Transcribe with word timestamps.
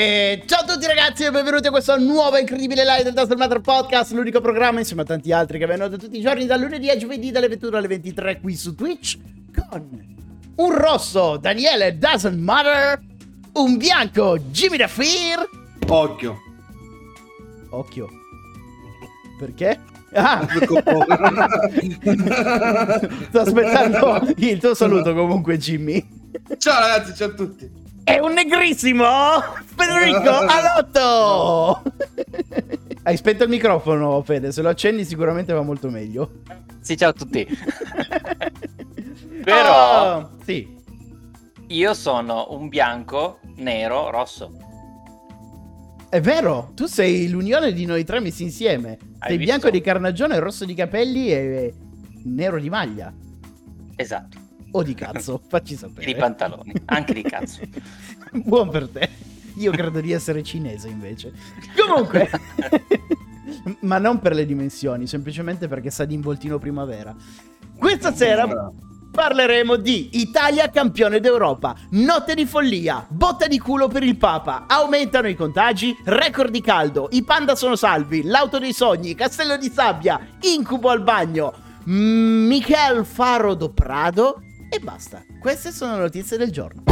E 0.00 0.44
ciao 0.46 0.62
a 0.62 0.64
tutti 0.64 0.86
ragazzi 0.86 1.24
e 1.24 1.30
benvenuti 1.30 1.66
a 1.66 1.70
questo 1.70 1.98
nuovo 1.98 2.38
incredibile 2.38 2.86
live 2.86 3.02
del 3.02 3.12
Taster 3.12 3.36
Matter 3.36 3.60
Podcast, 3.60 4.12
l'unico 4.12 4.40
programma 4.40 4.78
insieme 4.78 5.02
a 5.02 5.04
tanti 5.04 5.30
altri 5.30 5.58
che 5.58 5.66
vengono 5.66 5.94
tutti 5.98 6.16
i 6.16 6.22
giorni 6.22 6.46
dal 6.46 6.58
lunedì 6.58 6.88
a 6.88 6.96
giovedì 6.96 7.30
dalle 7.30 7.48
21 7.48 7.76
alle 7.76 7.86
23 7.86 8.40
qui 8.40 8.56
su 8.56 8.74
Twitch 8.74 9.18
con 9.54 10.16
un 10.54 10.74
rosso 10.74 11.36
Daniele 11.36 11.98
Doesn't 11.98 12.38
Matter, 12.38 12.98
un 13.52 13.76
bianco 13.76 14.38
Jimmy 14.38 14.78
Da 14.78 14.88
Fear. 14.88 15.46
Occhio. 15.88 16.38
Occhio. 17.68 18.08
Perché? 19.38 19.80
Ah, 20.14 20.48
sto 23.28 23.40
aspettando 23.40 24.32
il 24.38 24.58
tuo 24.58 24.74
saluto 24.74 25.12
comunque 25.12 25.58
Jimmy. 25.58 26.02
Ciao 26.56 26.80
ragazzi, 26.80 27.14
ciao 27.14 27.28
a 27.28 27.32
tutti. 27.32 27.79
È 28.04 28.18
un 28.18 28.32
negrissimo 28.32 29.04
Federico 29.76 30.30
Alotto! 30.46 31.82
Hai 33.02 33.16
spento 33.16 33.44
il 33.44 33.50
microfono, 33.50 34.22
Fede. 34.22 34.52
Se 34.52 34.62
lo 34.62 34.68
accendi, 34.68 35.04
sicuramente 35.04 35.52
va 35.52 35.62
molto 35.62 35.88
meglio. 35.90 36.42
Sì, 36.80 36.96
ciao 36.96 37.10
a 37.10 37.12
tutti. 37.12 37.46
Però- 39.44 40.16
Oh, 40.18 40.30
sì. 40.44 40.78
Io 41.68 41.94
sono 41.94 42.48
un 42.50 42.68
bianco, 42.68 43.38
nero, 43.56 44.10
rosso. 44.10 44.50
È 46.08 46.20
vero, 46.20 46.72
tu 46.74 46.86
sei 46.86 47.28
l'unione 47.28 47.72
di 47.72 47.84
noi 47.86 48.04
tre 48.04 48.18
messi 48.20 48.42
insieme. 48.42 48.98
sei 49.20 49.36
visto? 49.36 49.44
bianco 49.52 49.70
di 49.70 49.80
carnagione, 49.80 50.38
rosso 50.40 50.64
di 50.64 50.74
capelli 50.74 51.30
e 51.32 51.72
nero 52.24 52.58
di 52.58 52.68
maglia. 52.68 53.12
Esatto. 53.94 54.39
O 54.72 54.82
di 54.82 54.94
cazzo, 54.94 55.40
facci 55.48 55.74
sapere. 55.74 56.06
di 56.06 56.14
pantaloni. 56.14 56.72
Anche 56.86 57.14
di 57.14 57.22
cazzo. 57.22 57.60
Buon 58.32 58.68
per 58.68 58.88
te. 58.88 59.08
Io 59.56 59.72
credo 59.72 60.00
di 60.00 60.12
essere 60.12 60.42
cinese 60.42 60.88
invece. 60.88 61.32
Comunque, 61.76 62.30
ma 63.80 63.98
non 63.98 64.20
per 64.20 64.34
le 64.34 64.46
dimensioni, 64.46 65.06
semplicemente 65.06 65.68
perché 65.68 65.90
sa 65.90 66.04
di 66.04 66.14
involtino 66.14 66.58
primavera. 66.58 67.14
Questa 67.76 68.14
sera 68.14 68.72
parleremo 69.10 69.76
di 69.76 70.10
Italia 70.12 70.70
campione 70.70 71.18
d'Europa, 71.18 71.74
notte 71.90 72.34
di 72.34 72.46
follia, 72.46 73.04
botta 73.08 73.48
di 73.48 73.58
culo 73.58 73.88
per 73.88 74.04
il 74.04 74.16
Papa, 74.16 74.66
aumentano 74.68 75.28
i 75.28 75.34
contagi, 75.34 75.96
record 76.04 76.50
di 76.50 76.60
caldo, 76.60 77.08
i 77.10 77.24
panda 77.24 77.56
sono 77.56 77.74
salvi, 77.74 78.22
l'auto 78.22 78.58
dei 78.58 78.72
sogni, 78.72 79.14
castello 79.16 79.56
di 79.56 79.68
sabbia, 79.68 80.20
incubo 80.42 80.90
al 80.90 81.02
bagno, 81.02 81.52
Michel 81.84 83.04
Faro 83.04 83.54
do 83.54 83.70
Prado 83.70 84.42
e 84.70 84.78
basta. 84.78 85.22
Queste 85.38 85.72
sono 85.72 85.96
le 85.96 86.02
notizie 86.02 86.38
del 86.38 86.50
giorno. 86.50 86.84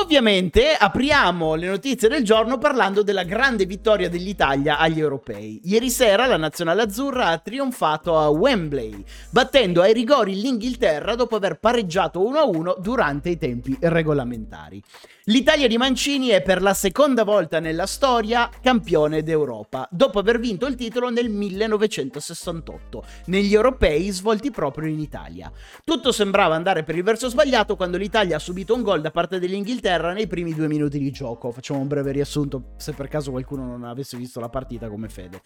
Ovviamente 0.00 0.76
apriamo 0.78 1.56
le 1.56 1.66
notizie 1.66 2.08
del 2.08 2.22
giorno 2.22 2.56
parlando 2.56 3.02
della 3.02 3.24
grande 3.24 3.66
vittoria 3.66 4.08
dell'Italia 4.08 4.78
agli 4.78 5.00
europei. 5.00 5.60
Ieri 5.64 5.90
sera 5.90 6.26
la 6.26 6.36
nazionale 6.36 6.82
azzurra 6.82 7.26
ha 7.26 7.38
trionfato 7.38 8.16
a 8.16 8.28
Wembley, 8.28 9.04
battendo 9.30 9.82
ai 9.82 9.92
rigori 9.92 10.40
l'Inghilterra 10.40 11.16
dopo 11.16 11.34
aver 11.34 11.58
pareggiato 11.58 12.20
1-1 12.20 12.78
durante 12.78 13.30
i 13.30 13.38
tempi 13.38 13.76
regolamentari. 13.80 14.80
L'Italia 15.24 15.68
di 15.68 15.76
Mancini 15.76 16.28
è 16.28 16.40
per 16.40 16.62
la 16.62 16.72
seconda 16.72 17.22
volta 17.22 17.60
nella 17.60 17.84
storia 17.84 18.48
campione 18.62 19.22
d'Europa, 19.22 19.86
dopo 19.90 20.20
aver 20.20 20.38
vinto 20.38 20.64
il 20.64 20.74
titolo 20.74 21.10
nel 21.10 21.28
1968, 21.28 23.04
negli 23.26 23.52
europei 23.52 24.08
svolti 24.08 24.50
proprio 24.50 24.88
in 24.88 24.98
Italia. 25.00 25.52
Tutto 25.84 26.12
sembrava 26.12 26.54
andare 26.54 26.82
per 26.82 26.96
il 26.96 27.02
verso 27.02 27.28
sbagliato 27.28 27.76
quando 27.76 27.98
l'Italia 27.98 28.36
ha 28.36 28.38
subito 28.38 28.74
un 28.74 28.80
gol 28.80 29.02
da 29.02 29.10
parte 29.10 29.38
dell'Inghilterra 29.38 29.87
nei 29.96 30.26
primi 30.26 30.54
due 30.54 30.68
minuti 30.68 30.98
di 30.98 31.10
gioco. 31.10 31.50
Facciamo 31.50 31.80
un 31.80 31.88
breve 31.88 32.12
riassunto 32.12 32.74
se 32.76 32.92
per 32.92 33.08
caso 33.08 33.30
qualcuno 33.30 33.64
non 33.64 33.84
avesse 33.84 34.16
visto 34.16 34.38
la 34.40 34.48
partita 34.48 34.88
come 34.88 35.08
Fede. 35.08 35.40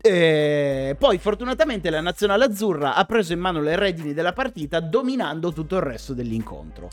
E 0.00 0.96
poi 0.98 1.18
fortunatamente 1.18 1.90
la 1.90 2.00
nazionale 2.00 2.44
azzurra 2.44 2.94
ha 2.94 3.04
preso 3.04 3.32
in 3.32 3.40
mano 3.40 3.60
le 3.60 3.76
redini 3.76 4.14
della 4.14 4.32
partita 4.32 4.80
dominando 4.80 5.52
tutto 5.52 5.76
il 5.76 5.82
resto 5.82 6.14
dell'incontro. 6.14 6.88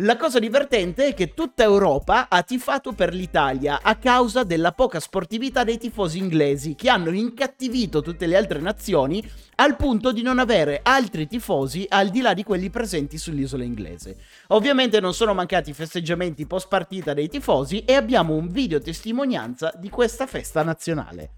La 0.00 0.18
cosa 0.18 0.38
divertente 0.38 1.06
è 1.06 1.14
che 1.14 1.32
tutta 1.32 1.62
Europa 1.62 2.26
ha 2.28 2.42
tifato 2.42 2.92
per 2.92 3.14
l'Italia 3.14 3.80
a 3.80 3.96
causa 3.96 4.44
della 4.44 4.72
poca 4.72 5.00
sportività 5.00 5.64
dei 5.64 5.78
tifosi 5.78 6.18
inglesi 6.18 6.74
che 6.74 6.90
hanno 6.90 7.08
incattivito 7.12 8.02
tutte 8.02 8.26
le 8.26 8.36
altre 8.36 8.58
nazioni 8.60 9.26
al 9.54 9.74
punto 9.76 10.12
di 10.12 10.20
non 10.20 10.38
avere 10.38 10.80
altri 10.82 11.26
tifosi 11.26 11.86
al 11.88 12.10
di 12.10 12.20
là 12.20 12.34
di 12.34 12.42
quelli 12.42 12.68
presenti 12.68 13.16
sull'isola 13.16 13.64
inglese. 13.64 14.18
Ovviamente 14.48 15.00
non 15.00 15.14
sono 15.14 15.32
mancati 15.32 15.72
festeggiamenti 15.72 16.44
post 16.44 16.68
partita 16.68 17.14
dei 17.14 17.30
tifosi 17.30 17.82
e 17.86 17.94
abbiamo 17.94 18.34
un 18.34 18.48
video 18.48 18.78
testimonianza 18.78 19.72
di 19.78 19.88
questa 19.88 20.26
festa 20.26 20.62
nazionale. 20.62 21.30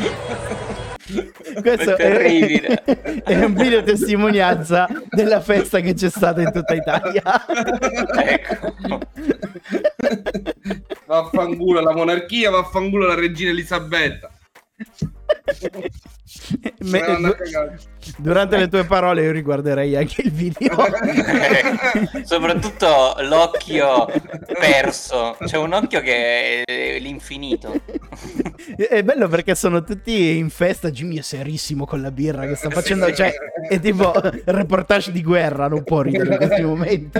Questo 1.60 1.96
È 1.96 1.96
terribile. 1.96 2.82
è 3.24 3.44
un 3.44 3.54
video 3.54 3.82
testimonianza 3.82 4.88
della 5.08 5.40
festa 5.40 5.80
che 5.80 5.94
c'è 5.94 6.08
stata 6.08 6.40
in 6.40 6.52
tutta 6.52 6.74
Italia. 6.74 7.22
Ecco. 8.24 9.00
Vaffanculo 11.06 11.80
la 11.80 11.92
monarchia, 11.92 12.50
vaffanculo 12.50 13.06
la 13.06 13.14
regina 13.14 13.50
Elisabetta. 13.50 14.30
Me- 16.80 17.36
durante 18.18 18.56
le 18.56 18.68
tue 18.68 18.84
parole 18.84 19.22
io 19.22 19.32
riguarderei 19.32 19.96
anche 19.96 20.22
il 20.22 20.30
video. 20.30 20.76
Soprattutto 22.24 23.16
l'occhio 23.20 24.06
perso. 24.58 25.36
C'è 25.44 25.56
un 25.56 25.72
occhio 25.72 26.00
che 26.00 26.62
è 26.62 26.98
l'infinito. 26.98 27.72
È 28.76 29.02
bello 29.02 29.28
perché 29.28 29.54
sono 29.54 29.82
tutti 29.82 30.36
in 30.36 30.50
festa. 30.50 30.90
Jimmy 30.90 31.18
è 31.18 31.22
serissimo 31.22 31.84
con 31.84 32.00
la 32.00 32.10
birra 32.10 32.46
che 32.46 32.54
sta 32.54 32.70
facendo. 32.70 33.12
Cioè, 33.12 33.32
è 33.68 33.78
tipo 33.80 34.12
reportage 34.44 35.12
di 35.12 35.22
guerra. 35.22 35.68
Non 35.68 35.82
può 35.84 36.00
ridere 36.02 36.32
in 36.32 36.36
questi 36.36 36.62
momenti. 36.62 37.18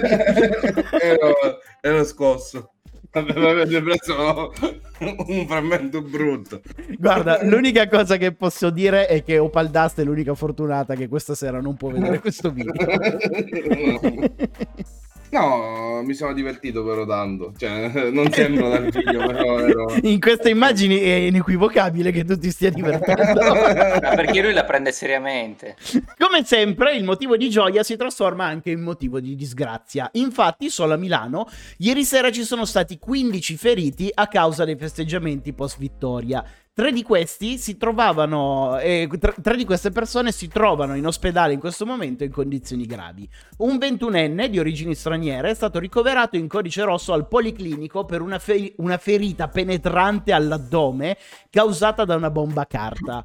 ero, 1.01 1.35
ero 1.81 2.05
scosso. 2.05 2.73
Aveva 3.13 3.81
preso 3.81 4.53
un 5.01 5.47
frammento 5.49 6.03
brutto. 6.03 6.61
Guarda, 6.97 7.43
l'unica 7.43 7.89
cosa 7.89 8.17
che 8.17 8.33
posso 8.33 8.71
dire 8.71 9.07
è 9.07 9.25
che 9.25 9.39
Opal 9.39 9.69
Dust 9.69 10.01
è 10.01 10.05
l'unica 10.05 10.35
fortunata 10.35 10.95
che 10.95 11.09
questa 11.09 11.35
sera 11.35 11.61
non 11.61 11.77
può 11.77 11.91
vedere 11.91 12.21
questo 12.21 12.53
video. 12.53 12.73
No, 15.31 16.03
mi 16.03 16.15
sono 16.15 16.33
divertito 16.33 16.85
però 16.85 17.07
tanto. 17.07 17.53
Cioè, 17.57 18.11
non 18.11 18.31
sembra 18.33 18.69
dal 18.69 18.91
video, 18.91 19.27
però 19.27 19.59
ero... 19.59 19.95
In 20.03 20.19
queste 20.19 20.51
immagini 20.51 20.99
è 20.99 21.15
inequivocabile 21.15 22.11
che 22.11 22.25
tu 22.25 22.37
ti 22.37 22.51
stia 22.51 22.71
divertendo. 22.71 23.41
Ma 24.03 24.15
perché 24.15 24.43
lui 24.43 24.53
la 24.53 24.65
prende 24.65 24.93
seriamente. 24.93 25.77
Come 26.19 26.45
sempre, 26.45 26.95
il 26.95 27.05
motivo 27.05 27.37
di 27.37 27.49
gioia 27.49 27.83
si 27.83 27.97
trasforma 27.97 28.45
anche 28.45 28.71
in 28.71 28.81
motivo 28.81 29.21
di 29.21 29.37
disgrazia. 29.37 30.09
Infatti, 30.15 30.69
solo 30.69 30.95
a 30.95 30.97
Milano, 30.97 31.49
ieri 31.79 32.05
sera 32.05 32.31
ci 32.31 32.43
sono 32.43 32.65
stati 32.65 32.99
15 32.99 33.57
feriti 33.57 34.11
a 34.13 34.27
causa 34.27 34.65
dei 34.65 34.77
festeggiamenti 34.77 35.53
post 35.53 35.79
vittoria. 35.79 36.45
Tre 36.81 36.93
di 36.93 37.03
questi 37.03 37.59
si 37.59 37.77
trovavano, 37.77 38.79
eh, 38.79 39.07
tre, 39.21 39.35
tre 39.43 39.55
di 39.55 39.67
queste 39.67 39.91
persone 39.91 40.33
si 40.33 40.49
trovano 40.49 40.97
in 40.97 41.05
ospedale 41.05 41.53
in 41.53 41.61
questo 41.61 41.85
momento 41.85 42.25
in 42.25 42.31
condizioni 42.31 42.87
gravi. 42.87 43.29
Un 43.59 43.77
ventunenne 43.77 44.49
di 44.49 44.59
origini 44.59 44.95
straniere 44.95 45.51
è 45.51 45.55
stato 45.55 45.79
ricoverato 45.79 46.39
in 46.39 46.49
codice 46.49 46.83
rosso 46.83 47.13
al 47.13 47.29
policlinico 47.29 48.07
per 48.07 48.23
una, 48.23 48.39
fe- 48.39 48.73
una 48.79 48.97
ferita 48.97 49.49
penetrante 49.49 50.33
all'addome 50.33 51.19
causata 51.51 52.07
da 52.07 52.17
una 52.17 52.31
bomba 52.31 52.65
carta. 52.65 53.23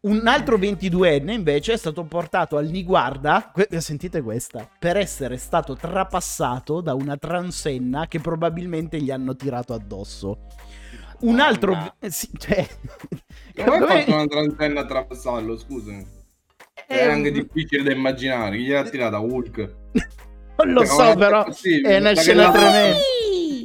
Un 0.00 0.26
altro 0.26 0.56
22enne 0.56 1.32
invece 1.32 1.74
è 1.74 1.76
stato 1.76 2.04
portato 2.04 2.56
al 2.56 2.68
Niguarda, 2.68 3.50
que- 3.52 3.68
sentite 3.82 4.22
questa, 4.22 4.66
per 4.78 4.96
essere 4.96 5.36
stato 5.36 5.76
trapassato 5.76 6.80
da 6.80 6.94
una 6.94 7.18
transenna 7.18 8.06
che 8.06 8.18
probabilmente 8.18 8.98
gli 8.98 9.10
hanno 9.10 9.36
tirato 9.36 9.74
addosso. 9.74 10.38
Un 11.20 11.40
altro... 11.40 11.72
Madonna. 11.72 11.94
eh, 11.98 12.10
sì, 12.10 12.28
cioè... 12.36 12.66
Come 13.64 13.76
ha 13.76 13.86
fatto 13.86 14.12
una 14.12 14.26
transenna 14.26 14.80
a 14.80 14.86
trapassarlo, 14.86 15.56
scusami? 15.56 16.06
È 16.86 16.94
è 16.94 17.10
anche 17.10 17.28
un- 17.28 17.34
difficile 17.34 17.82
da 17.82 17.92
immaginare. 17.92 18.56
Chi 18.56 18.64
gliel'ha 18.64 18.88
tirata 18.88 19.18
Hulk? 19.18 19.74
Non 20.58 20.72
lo 20.72 20.84
so, 20.84 21.14
però 21.14 21.44
è 21.46 21.96
una 21.98 22.10
ma 22.10 22.16
scena 22.16 22.50
tremenda. 22.50 22.96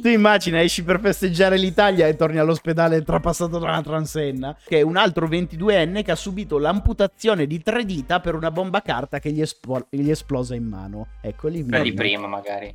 Tu 0.00 0.08
immagina, 0.08 0.60
esci 0.62 0.84
per 0.84 1.00
festeggiare 1.00 1.56
l'Italia 1.56 2.06
e 2.06 2.14
torni 2.14 2.38
all'ospedale 2.38 3.02
trapassato 3.02 3.58
da 3.58 3.66
una 3.66 3.82
transenna. 3.82 4.56
Che 4.64 4.78
è 4.78 4.82
un 4.82 4.96
altro 4.96 5.26
22enne 5.26 6.04
che 6.04 6.12
ha 6.12 6.14
subito 6.14 6.56
l'amputazione 6.58 7.48
di 7.48 7.60
tre 7.62 7.84
dita 7.84 8.20
per 8.20 8.36
una 8.36 8.52
bomba 8.52 8.80
carta 8.80 9.18
che 9.18 9.32
gli, 9.32 9.40
espo- 9.40 9.86
gli 9.90 10.06
è 10.06 10.12
esplosa 10.12 10.54
in 10.54 10.68
mano. 10.68 11.08
Eccoli. 11.20 11.64
Quella 11.64 11.82
di 11.82 11.94
prima, 11.94 12.28
magari. 12.28 12.72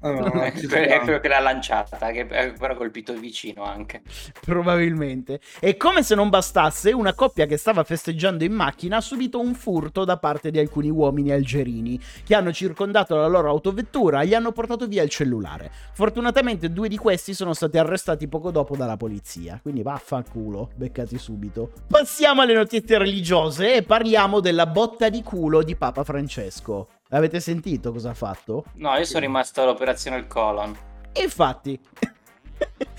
Ah, 0.00 0.10
no, 0.10 0.20
no, 0.28 0.42
È 0.42 0.52
ci 0.56 0.66
quello 0.66 1.02
sta. 1.02 1.20
che 1.20 1.28
l'ha 1.28 1.40
lanciata, 1.40 2.10
che 2.10 2.26
però 2.26 2.72
ha 2.72 2.76
colpito 2.76 3.12
il 3.12 3.20
vicino 3.20 3.62
anche. 3.64 4.02
Probabilmente. 4.44 5.40
E 5.60 5.76
come 5.76 6.02
se 6.02 6.14
non 6.14 6.28
bastasse, 6.28 6.92
una 6.92 7.14
coppia 7.14 7.46
che 7.46 7.56
stava 7.56 7.84
festeggiando 7.84 8.44
in 8.44 8.52
macchina 8.52 8.98
ha 8.98 9.00
subito 9.00 9.40
un 9.40 9.54
furto 9.54 10.04
da 10.04 10.18
parte 10.18 10.50
di 10.50 10.58
alcuni 10.58 10.90
uomini 10.90 11.30
algerini 11.30 12.00
che 12.24 12.34
hanno 12.34 12.52
circondato 12.52 13.16
la 13.16 13.26
loro 13.26 13.48
autovettura 13.48 14.22
e 14.22 14.26
gli 14.26 14.34
hanno 14.34 14.52
portato 14.52 14.86
via 14.86 15.02
il 15.02 15.10
cellulare. 15.10 15.70
Fortunatamente 15.92 16.70
due 16.72 16.88
di 16.88 16.96
questi 16.96 17.34
sono 17.34 17.54
stati 17.54 17.78
arrestati 17.78 18.28
poco 18.28 18.50
dopo 18.50 18.76
dalla 18.76 18.96
polizia. 18.96 19.58
Quindi 19.62 19.82
vaffanculo, 19.82 20.70
beccati 20.74 21.18
subito. 21.18 21.70
Passiamo 21.88 22.42
alle 22.42 22.54
notizie 22.54 22.98
religiose 22.98 23.74
e 23.76 23.82
parliamo 23.82 24.40
della 24.40 24.66
botta 24.66 25.08
di 25.08 25.22
culo 25.22 25.62
di 25.62 25.76
Papa 25.76 26.04
Francesco. 26.04 26.88
Avete 27.14 27.38
sentito 27.38 27.92
cosa 27.92 28.10
ha 28.10 28.14
fatto? 28.14 28.64
No, 28.74 28.92
io 28.96 29.04
sono 29.04 29.20
rimasto 29.20 29.62
all'operazione 29.62 30.16
il 30.16 30.26
colon. 30.26 30.76
Infatti, 31.14 31.78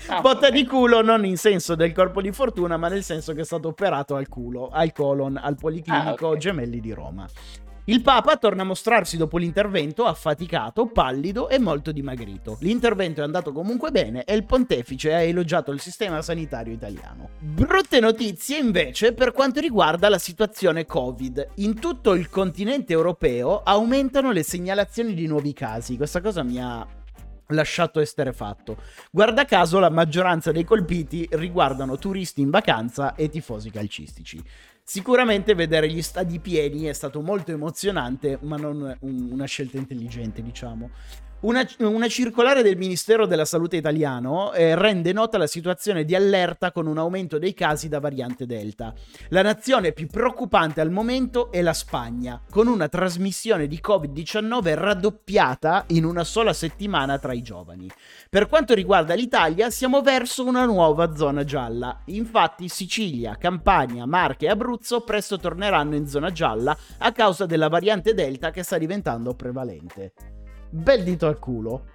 Ah, 0.08 0.20
botta 0.20 0.46
ok. 0.46 0.52
di 0.52 0.64
culo 0.66 1.02
non 1.02 1.24
in 1.26 1.36
senso 1.36 1.74
del 1.74 1.92
corpo 1.92 2.20
di 2.22 2.30
fortuna, 2.32 2.76
ma 2.76 2.88
nel 2.88 3.02
senso 3.02 3.32
che 3.34 3.40
è 3.40 3.44
stato 3.44 3.68
operato 3.68 4.14
al 4.14 4.28
culo, 4.28 4.68
al 4.72 4.92
colon, 4.92 5.36
al 5.36 5.56
Policlinico 5.56 6.28
Ah, 6.28 6.30
ok. 6.30 6.36
Gemelli 6.38 6.80
di 6.80 6.92
Roma. 6.92 7.26
Il 7.88 8.02
Papa 8.02 8.36
torna 8.36 8.62
a 8.62 8.64
mostrarsi 8.64 9.16
dopo 9.16 9.38
l'intervento 9.38 10.06
affaticato, 10.06 10.86
pallido 10.86 11.48
e 11.48 11.60
molto 11.60 11.92
dimagrito. 11.92 12.56
L'intervento 12.62 13.20
è 13.20 13.24
andato 13.24 13.52
comunque 13.52 13.92
bene 13.92 14.24
e 14.24 14.34
il 14.34 14.44
pontefice 14.44 15.14
ha 15.14 15.20
elogiato 15.20 15.70
il 15.70 15.78
sistema 15.78 16.20
sanitario 16.20 16.72
italiano. 16.72 17.28
Brutte 17.38 18.00
notizie 18.00 18.58
invece 18.58 19.12
per 19.12 19.30
quanto 19.30 19.60
riguarda 19.60 20.08
la 20.08 20.18
situazione 20.18 20.84
Covid. 20.84 21.50
In 21.58 21.78
tutto 21.78 22.14
il 22.14 22.28
continente 22.28 22.92
europeo 22.92 23.62
aumentano 23.62 24.32
le 24.32 24.42
segnalazioni 24.42 25.14
di 25.14 25.28
nuovi 25.28 25.52
casi. 25.52 25.96
Questa 25.96 26.20
cosa 26.20 26.42
mi 26.42 26.60
ha 26.60 26.84
lasciato 27.50 28.00
esterefatto. 28.00 28.78
Guarda 29.12 29.44
caso 29.44 29.78
la 29.78 29.90
maggioranza 29.90 30.50
dei 30.50 30.64
colpiti 30.64 31.28
riguardano 31.30 31.96
turisti 31.98 32.40
in 32.40 32.50
vacanza 32.50 33.14
e 33.14 33.28
tifosi 33.28 33.70
calcistici. 33.70 34.42
Sicuramente 34.88 35.54
vedere 35.54 35.90
gli 35.90 36.00
stadi 36.00 36.38
pieni 36.38 36.84
è 36.84 36.92
stato 36.92 37.20
molto 37.20 37.50
emozionante, 37.50 38.38
ma 38.42 38.56
non 38.56 38.96
un- 39.00 39.28
una 39.32 39.44
scelta 39.44 39.78
intelligente, 39.78 40.42
diciamo. 40.42 40.90
Una, 41.46 41.64
una 41.78 42.08
circolare 42.08 42.64
del 42.64 42.76
Ministero 42.76 43.24
della 43.24 43.44
Salute 43.44 43.76
italiano 43.76 44.52
eh, 44.52 44.74
rende 44.74 45.12
nota 45.12 45.38
la 45.38 45.46
situazione 45.46 46.04
di 46.04 46.16
allerta 46.16 46.72
con 46.72 46.88
un 46.88 46.98
aumento 46.98 47.38
dei 47.38 47.54
casi 47.54 47.88
da 47.88 48.00
variante 48.00 48.46
Delta. 48.46 48.92
La 49.28 49.42
nazione 49.42 49.92
più 49.92 50.08
preoccupante 50.08 50.80
al 50.80 50.90
momento 50.90 51.52
è 51.52 51.62
la 51.62 51.72
Spagna, 51.72 52.42
con 52.50 52.66
una 52.66 52.88
trasmissione 52.88 53.68
di 53.68 53.80
Covid-19 53.80 54.74
raddoppiata 54.74 55.84
in 55.90 56.04
una 56.04 56.24
sola 56.24 56.52
settimana 56.52 57.16
tra 57.20 57.32
i 57.32 57.42
giovani. 57.42 57.88
Per 58.28 58.48
quanto 58.48 58.74
riguarda 58.74 59.14
l'Italia, 59.14 59.70
siamo 59.70 60.02
verso 60.02 60.44
una 60.44 60.64
nuova 60.64 61.14
zona 61.14 61.44
gialla. 61.44 62.02
Infatti 62.06 62.68
Sicilia, 62.68 63.36
Campania, 63.38 64.04
Marche 64.04 64.46
e 64.46 64.50
Abruzzo 64.50 65.02
presto 65.02 65.38
torneranno 65.38 65.94
in 65.94 66.08
zona 66.08 66.32
gialla 66.32 66.76
a 66.98 67.12
causa 67.12 67.46
della 67.46 67.68
variante 67.68 68.14
Delta 68.14 68.50
che 68.50 68.64
sta 68.64 68.78
diventando 68.78 69.32
prevalente. 69.34 70.35
Bel 70.76 71.02
dito 71.02 71.26
al 71.26 71.38
culo. 71.38 71.94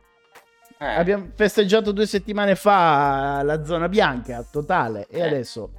Eh, 0.79 0.85
Abbiamo 0.85 1.29
festeggiato 1.35 1.91
due 1.91 2.07
settimane 2.07 2.55
fa 2.55 3.43
la 3.43 3.63
zona 3.63 3.87
bianca 3.87 4.43
totale 4.49 5.05
e 5.09 5.19
Eh. 5.19 5.27
adesso 5.27 5.71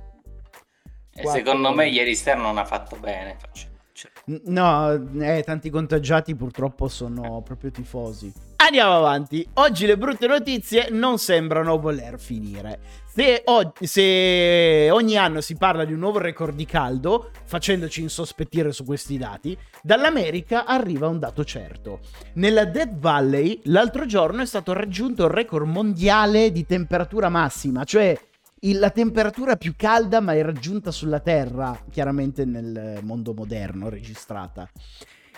e 1.15 1.27
secondo 1.27 1.73
me 1.75 1.89
ieri 1.89 2.15
sera 2.15 2.41
non 2.41 2.57
ha 2.57 2.65
fatto 2.65 2.97
bene. 2.97 3.37
Faccio- 3.39 3.67
cioè, 3.93 4.11
No, 4.45 4.93
eh, 5.21 5.43
tanti 5.45 5.69
contagiati 5.71 6.35
purtroppo 6.37 6.87
sono 6.89 7.43
proprio 7.43 7.71
tifosi. 7.73 8.33
Andiamo 8.65 8.97
avanti. 8.97 9.45
Oggi 9.55 9.87
le 9.87 9.99
brutte 9.99 10.29
notizie 10.29 10.89
non 10.91 11.19
sembrano 11.19 11.81
voler 11.81 12.19
finire. 12.21 12.79
Se, 13.13 13.43
o- 13.45 13.73
se 13.81 14.89
ogni 14.91 15.17
anno 15.17 15.41
si 15.41 15.57
parla 15.57 15.85
di 15.85 15.93
un 15.93 15.99
nuovo 15.99 16.19
record 16.19 16.55
di 16.55 16.65
caldo, 16.65 17.31
facendoci 17.45 18.03
insospettire 18.03 18.71
su 18.71 18.85
questi 18.85 19.19
dati, 19.19 19.59
dall'America 19.83 20.65
arriva 20.65 21.09
un 21.09 21.19
dato 21.19 21.45
certo. 21.45 22.01
Nella 22.35 22.65
Death 22.65 22.99
Valley 22.99 23.61
l'altro 23.65 24.07
giorno 24.07 24.43
è 24.43 24.47
stato 24.47 24.73
raggiunto 24.73 25.25
il 25.25 25.31
record 25.31 25.67
mondiale 25.67 26.53
di 26.53 26.65
temperatura 26.65 27.29
massima, 27.29 27.83
cioè 27.83 28.17
il- 28.61 28.79
la 28.79 28.91
temperatura 28.91 29.57
più 29.57 29.75
calda 29.77 30.21
mai 30.21 30.41
raggiunta 30.41 30.93
sulla 30.93 31.19
Terra, 31.19 31.79
chiaramente 31.91 32.45
nel 32.45 33.01
mondo 33.03 33.35
moderno 33.35 33.89
registrata. 33.89 34.71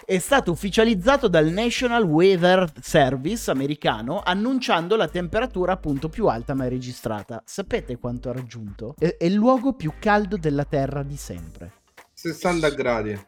È 0.07 0.19
stato 0.19 0.51
ufficializzato 0.51 1.29
dal 1.29 1.49
National 1.49 2.03
Weather 2.03 2.71
Service 2.83 3.51
americano 3.51 4.21
annunciando 4.23 4.97
la 4.97 5.09
temperatura 5.09 5.73
appunto 5.73 6.11
più 6.11 6.27
alta 6.27 6.53
mai 6.53 6.69
registrata. 6.69 7.43
Sapete 7.47 7.97
quanto 7.97 8.29
ha 8.29 8.35
raggiunto? 8.35 8.95
È, 8.99 9.17
è 9.17 9.25
il 9.25 9.33
luogo 9.33 9.73
più 9.73 9.95
caldo 9.99 10.37
della 10.37 10.67
Terra 10.67 11.03
di 11.03 11.17
sempre. 11.17 11.73
60 12.13 12.69
gradi. 12.71 13.27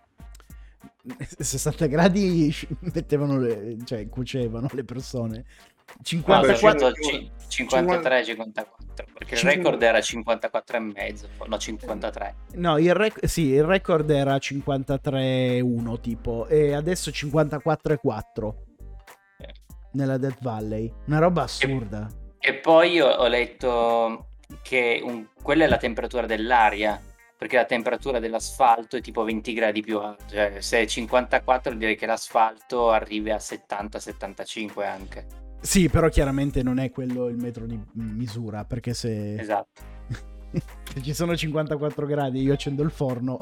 60 1.39 1.87
gradi 1.87 2.55
mettevano 2.93 3.39
le, 3.39 3.79
cioè 3.85 4.07
cuocevano 4.11 4.69
le 4.73 4.85
persone. 4.85 5.45
No, 5.87 6.03
54 6.03 6.87
ho 6.87 6.91
detto 6.91 7.03
ci- 7.03 7.31
53 7.49 8.25
54 8.25 9.05
perché 9.13 9.35
il 9.37 9.41
record 9.43 9.83
era 9.83 10.01
54 10.01 10.77
e 10.77 10.81
mezzo 10.81 11.29
no 11.47 11.59
53 11.59 12.35
No, 12.55 12.77
il, 12.79 12.93
rec- 12.95 13.25
sì, 13.27 13.47
il 13.51 13.63
record 13.65 14.11
era 14.11 14.35
53-1 14.37 16.01
tipo 16.01 16.47
e 16.49 16.75
adesso 16.75 17.11
54-4 17.11 18.55
Eh. 19.39 19.53
nella 19.93 20.17
Death 20.19 20.39
Valley. 20.41 20.93
Una 21.07 21.19
roba 21.19 21.43
assurda. 21.43 22.09
e 22.39 22.55
poi 22.55 23.01
ho, 23.01 23.09
ho 23.09 23.27
letto 23.29 24.29
che 24.63 25.01
un- 25.03 25.29
quella 25.43 25.65
è 25.65 25.69
la 25.69 25.77
temperatura 25.79 26.27
dell'aria 26.27 27.01
perché 27.39 27.57
la 27.57 27.65
temperatura 27.65 28.19
dell'asfalto 28.19 28.97
è 28.97 29.01
tipo 29.01 29.23
20 29.23 29.53
gradi 29.53 29.83
più 29.83 29.99
alta 30.01 30.25
cioè 30.29 30.61
se 30.61 30.81
è 30.81 30.87
54 30.87 31.75
direi 31.75 31.97
che 31.97 32.07
l'asfalto 32.07 32.91
arrivi 32.91 33.31
a 33.31 33.37
70-75 33.37 34.85
anche 34.87 35.27
Sì, 35.67 35.89
però 35.89 36.09
chiaramente 36.09 36.63
non 36.63 36.79
è 36.79 36.91
quello 36.93 37.27
il 37.27 37.37
metro 37.37 37.67
di 37.67 37.77
misura 37.95 38.65
perché 38.65 38.95
se, 38.95 39.35
esatto. 39.35 39.83
se 40.95 41.03
ci 41.03 41.13
sono 41.13 41.37
54 41.37 42.07
gradi 42.07 42.39
e 42.39 42.43
io 42.43 42.53
accendo 42.53 42.85
il 42.85 42.93
forno 42.93 43.37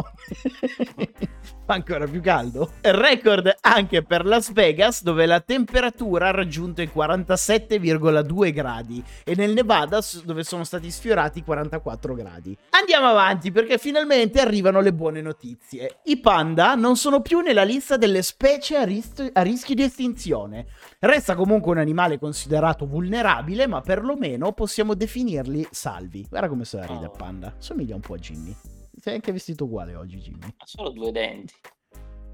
fa 1.64 1.74
ancora 1.74 2.06
più 2.06 2.20
caldo. 2.20 2.72
Record 2.80 3.54
anche 3.60 4.02
per 4.02 4.24
Las 4.26 4.52
Vegas 4.52 5.02
dove 5.02 5.26
la 5.26 5.40
temperatura 5.40 6.28
ha 6.28 6.30
raggiunto 6.32 6.82
i 6.82 6.90
47,2 6.94 8.52
gradi 8.52 9.02
e 9.24 9.34
nel 9.34 9.52
Nevada 9.52 10.00
dove 10.24 10.44
sono 10.44 10.64
stati 10.64 10.90
sfiorati 10.90 11.38
i 11.40 11.44
44 11.44 12.14
gradi. 12.14 12.56
Andiamo 12.70 13.06
avanti 13.08 13.50
perché 13.52 13.78
finalmente 13.78 14.40
arrivano 14.40 14.80
le 14.80 14.92
buone 14.92 15.20
notizie. 15.20 16.00
I 16.04 16.18
panda 16.18 16.74
non 16.74 16.96
sono 16.96 17.20
più 17.20 17.40
nella 17.40 17.64
lista 17.64 17.96
delle 17.96 18.22
specie 18.22 18.76
a, 18.76 18.84
ris- 18.84 19.30
a 19.32 19.42
rischio 19.42 19.74
di 19.74 19.82
estinzione. 19.82 20.66
Resta 20.98 21.34
comunque 21.34 21.72
un 21.72 21.78
animale 21.78 22.18
considerato 22.18 22.86
vulnerabile, 22.86 23.66
ma 23.66 23.80
perlomeno 23.80 24.52
possiamo 24.52 24.94
definirli 24.94 25.66
salvi. 25.70 26.26
Guarda 26.28 26.48
come 26.48 26.64
se 26.64 26.76
la 26.78 26.86
ride 26.86 27.06
Oh. 27.06 27.10
panda. 27.10 27.54
Somiglia 27.58 27.94
un 27.94 28.00
po' 28.00 28.14
a 28.14 28.18
Jimmy. 28.18 28.54
Sei 29.04 29.16
anche 29.16 29.32
vestito 29.32 29.64
uguale 29.64 29.94
oggi, 29.96 30.16
Jimmy. 30.16 30.46
ha 30.46 30.64
solo 30.64 30.88
due 30.88 31.12
denti 31.12 31.52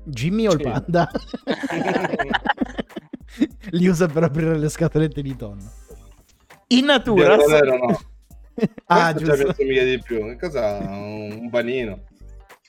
Jimmy 0.04 0.46
o 0.46 0.52
il 0.52 0.60
panda? 0.60 1.10
Li 3.70 3.88
usa 3.88 4.06
per 4.06 4.22
aprire 4.22 4.56
le 4.56 4.68
scatolette 4.68 5.20
di 5.20 5.34
tonno. 5.34 5.68
In 6.68 6.84
natura... 6.84 7.34
Vero, 7.34 7.46
vero, 7.48 7.76
no. 7.76 8.00
ah, 8.86 9.12
Questo 9.12 9.18
ci 9.18 9.24
giusto. 9.24 9.50
assomiglia 9.50 9.82
di 9.82 10.00
più. 10.00 10.24
Che 10.26 10.36
cos'ha? 10.36 10.76
Un 10.78 11.38
un 11.40 11.50
panino. 11.50 12.04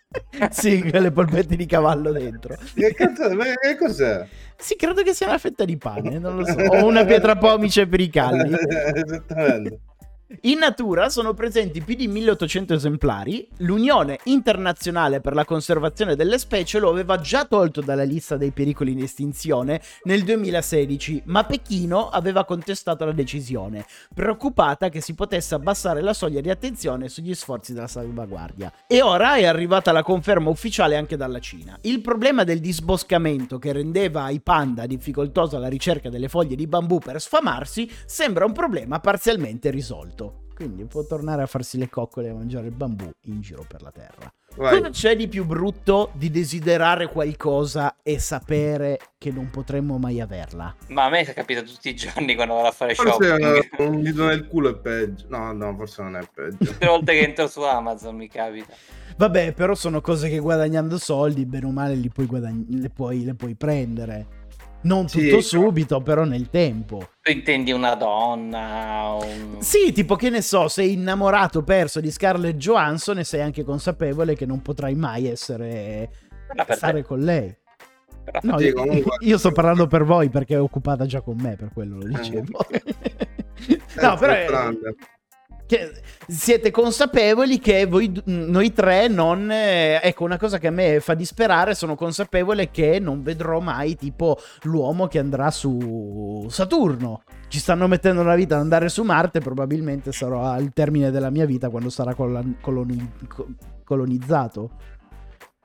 sì, 0.49 0.81
con 0.81 0.99
le 0.99 1.11
polpette 1.11 1.55
di 1.55 1.67
cavallo 1.67 2.11
dentro. 2.11 2.57
Che 2.73 2.93
cazzo? 2.95 3.31
ma 3.35 3.43
Che 3.43 3.77
cos'è? 3.77 4.27
Sì, 4.57 4.77
credo 4.77 5.03
che 5.03 5.13
sia 5.13 5.27
una 5.27 5.37
fetta 5.37 5.63
di 5.63 5.77
pane, 5.77 6.17
non 6.17 6.37
lo 6.37 6.45
so. 6.47 6.55
O 6.55 6.87
una 6.87 7.05
pietra 7.05 7.37
pomice 7.37 7.85
per 7.85 7.99
i 7.99 8.09
calli. 8.09 8.55
Esattamente. 8.95 9.79
In 10.43 10.59
natura 10.59 11.09
sono 11.09 11.33
presenti 11.33 11.81
più 11.81 11.93
di 11.93 12.07
1800 12.07 12.73
esemplari. 12.73 13.45
L'Unione 13.57 14.19
Internazionale 14.25 15.19
per 15.19 15.33
la 15.33 15.43
Conservazione 15.43 16.15
delle 16.15 16.37
Specie 16.37 16.79
lo 16.79 16.89
aveva 16.89 17.19
già 17.19 17.43
tolto 17.43 17.81
dalla 17.81 18.03
lista 18.03 18.37
dei 18.37 18.51
pericoli 18.51 18.93
in 18.93 19.03
estinzione 19.03 19.81
nel 20.03 20.23
2016, 20.23 21.23
ma 21.25 21.43
Pechino 21.43 22.07
aveva 22.07 22.45
contestato 22.45 23.03
la 23.03 23.11
decisione, 23.11 23.85
preoccupata 24.13 24.87
che 24.87 25.01
si 25.01 25.15
potesse 25.15 25.53
abbassare 25.53 25.99
la 25.99 26.13
soglia 26.13 26.39
di 26.39 26.49
attenzione 26.49 27.09
sugli 27.09 27.35
sforzi 27.35 27.73
della 27.73 27.87
salvaguardia. 27.87 28.71
E 28.87 29.01
ora 29.01 29.35
è 29.35 29.43
arrivata 29.43 29.91
la 29.91 30.01
conferma 30.01 30.49
ufficiale 30.49 30.95
anche 30.95 31.17
dalla 31.17 31.39
Cina. 31.39 31.77
Il 31.81 31.99
problema 31.99 32.45
del 32.45 32.61
disboscamento 32.61 33.59
che 33.59 33.73
rendeva 33.73 34.23
ai 34.23 34.39
panda 34.39 34.85
difficoltosa 34.85 35.59
la 35.59 35.67
ricerca 35.67 36.09
delle 36.09 36.29
foglie 36.29 36.55
di 36.55 36.67
bambù 36.67 36.99
per 36.99 37.19
sfamarsi 37.19 37.91
sembra 38.05 38.45
un 38.45 38.53
problema 38.53 39.01
parzialmente 39.01 39.69
risolto. 39.69 40.20
Quindi 40.61 40.83
può 40.85 41.03
tornare 41.03 41.41
a 41.41 41.47
farsi 41.47 41.79
le 41.79 41.89
coccole 41.89 42.27
e 42.27 42.29
a 42.29 42.33
mangiare 42.35 42.67
il 42.67 42.73
bambù 42.73 43.09
in 43.21 43.41
giro 43.41 43.65
per 43.67 43.81
la 43.81 43.89
terra. 43.91 44.31
Vai. 44.57 44.77
Cosa 44.77 44.89
c'è 44.91 45.15
di 45.15 45.27
più 45.27 45.43
brutto 45.43 46.11
di 46.13 46.29
desiderare 46.29 47.07
qualcosa 47.07 47.95
e 48.03 48.19
sapere 48.19 48.99
che 49.17 49.31
non 49.31 49.49
potremmo 49.49 49.97
mai 49.97 50.21
averla? 50.21 50.75
Ma 50.89 51.05
a 51.05 51.09
me 51.09 51.23
capita 51.23 51.63
tutti 51.63 51.89
i 51.89 51.95
giorni 51.95 52.35
quando 52.35 52.53
vado 52.55 52.67
a 52.67 52.71
fare 52.71 52.93
Forse 52.93 53.11
shopping. 53.27 53.69
eh, 53.79 53.83
un 53.87 54.01
dito 54.03 54.23
nel 54.27 54.45
culo 54.45 54.69
è 54.69 54.75
peggio. 54.75 55.25
No, 55.29 55.51
no, 55.51 55.75
forse 55.75 56.03
non 56.03 56.15
è 56.17 56.27
peggio. 56.31 56.57
Tutte 56.57 56.75
le 56.79 56.87
volte 56.87 57.13
che 57.13 57.21
entro 57.21 57.47
su 57.47 57.61
Amazon 57.63 58.15
mi 58.15 58.27
capita. 58.27 58.71
Vabbè, 59.17 59.53
però 59.53 59.73
sono 59.73 59.99
cose 59.99 60.29
che 60.29 60.37
guadagnando 60.37 60.99
soldi, 60.99 61.45
bene 61.47 61.65
o 61.65 61.71
male, 61.71 61.95
li 61.95 62.09
puoi 62.09 62.27
guadagn- 62.27 62.67
le, 62.79 62.89
puoi, 62.89 63.23
le 63.23 63.33
puoi 63.33 63.55
prendere. 63.55 64.39
Non 64.83 65.07
Sì, 65.07 65.27
tutto 65.29 65.41
subito, 65.41 66.01
però 66.01 66.23
nel 66.23 66.49
tempo. 66.49 67.09
Tu 67.21 67.31
intendi 67.31 67.71
una 67.71 67.93
donna? 67.95 69.11
Un... 69.21 69.57
Sì, 69.61 69.91
tipo 69.91 70.15
che 70.15 70.29
ne 70.29 70.41
so, 70.41 70.67
sei 70.67 70.93
innamorato 70.93 71.61
perso 71.63 71.99
di 71.99 72.09
Scarlett 72.09 72.55
Johansson 72.57 73.19
e 73.19 73.23
sei 73.23 73.41
anche 73.41 73.63
consapevole 73.63 74.35
che 74.35 74.45
non 74.45 74.61
potrai 74.61 74.95
mai 74.95 75.27
essere 75.27 76.09
per 76.65 76.75
stare 76.75 77.01
te. 77.01 77.07
con 77.07 77.19
lei. 77.19 77.55
Però- 78.23 78.39
No, 78.43 78.59
io, 78.59 78.73
comunque- 78.73 79.17
io 79.19 79.37
sto 79.37 79.51
parlando 79.51 79.87
per 79.87 80.03
voi 80.03 80.29
perché 80.29 80.55
è 80.55 80.59
occupata 80.61 81.05
già 81.05 81.21
con 81.21 81.37
me, 81.39 81.55
per 81.55 81.69
quello 81.73 81.97
lo 81.97 82.05
dicevo. 82.07 82.65
no, 84.01 84.15
però 84.17 84.33
è- 84.33 84.45
siete 86.27 86.71
consapevoli 86.71 87.59
che 87.59 87.85
voi, 87.85 88.11
noi 88.25 88.73
tre 88.73 89.07
non... 89.07 89.49
eh, 89.51 89.99
ecco, 90.01 90.23
una 90.23 90.37
cosa 90.37 90.57
che 90.57 90.67
a 90.67 90.71
me 90.71 90.99
fa 90.99 91.13
disperare, 91.13 91.75
sono 91.75 91.95
consapevole 91.95 92.71
che 92.71 92.99
non 92.99 93.23
vedrò 93.23 93.59
mai 93.59 93.95
tipo 93.95 94.37
l'uomo 94.63 95.07
che 95.07 95.19
andrà 95.19 95.51
su 95.51 96.47
Saturno. 96.49 97.23
Ci 97.47 97.59
stanno 97.59 97.87
mettendo 97.87 98.23
la 98.23 98.35
vita 98.35 98.55
ad 98.55 98.61
andare 98.61 98.89
su 98.89 99.03
Marte, 99.03 99.39
probabilmente 99.39 100.11
sarò 100.11 100.43
al 100.43 100.71
termine 100.73 101.11
della 101.11 101.29
mia 101.29 101.45
vita 101.45 101.69
quando 101.69 101.89
sarà 101.89 102.13
colon- 102.15 102.57
coloni- 102.61 103.11
co- 103.27 103.47
colonizzato. 103.83 104.71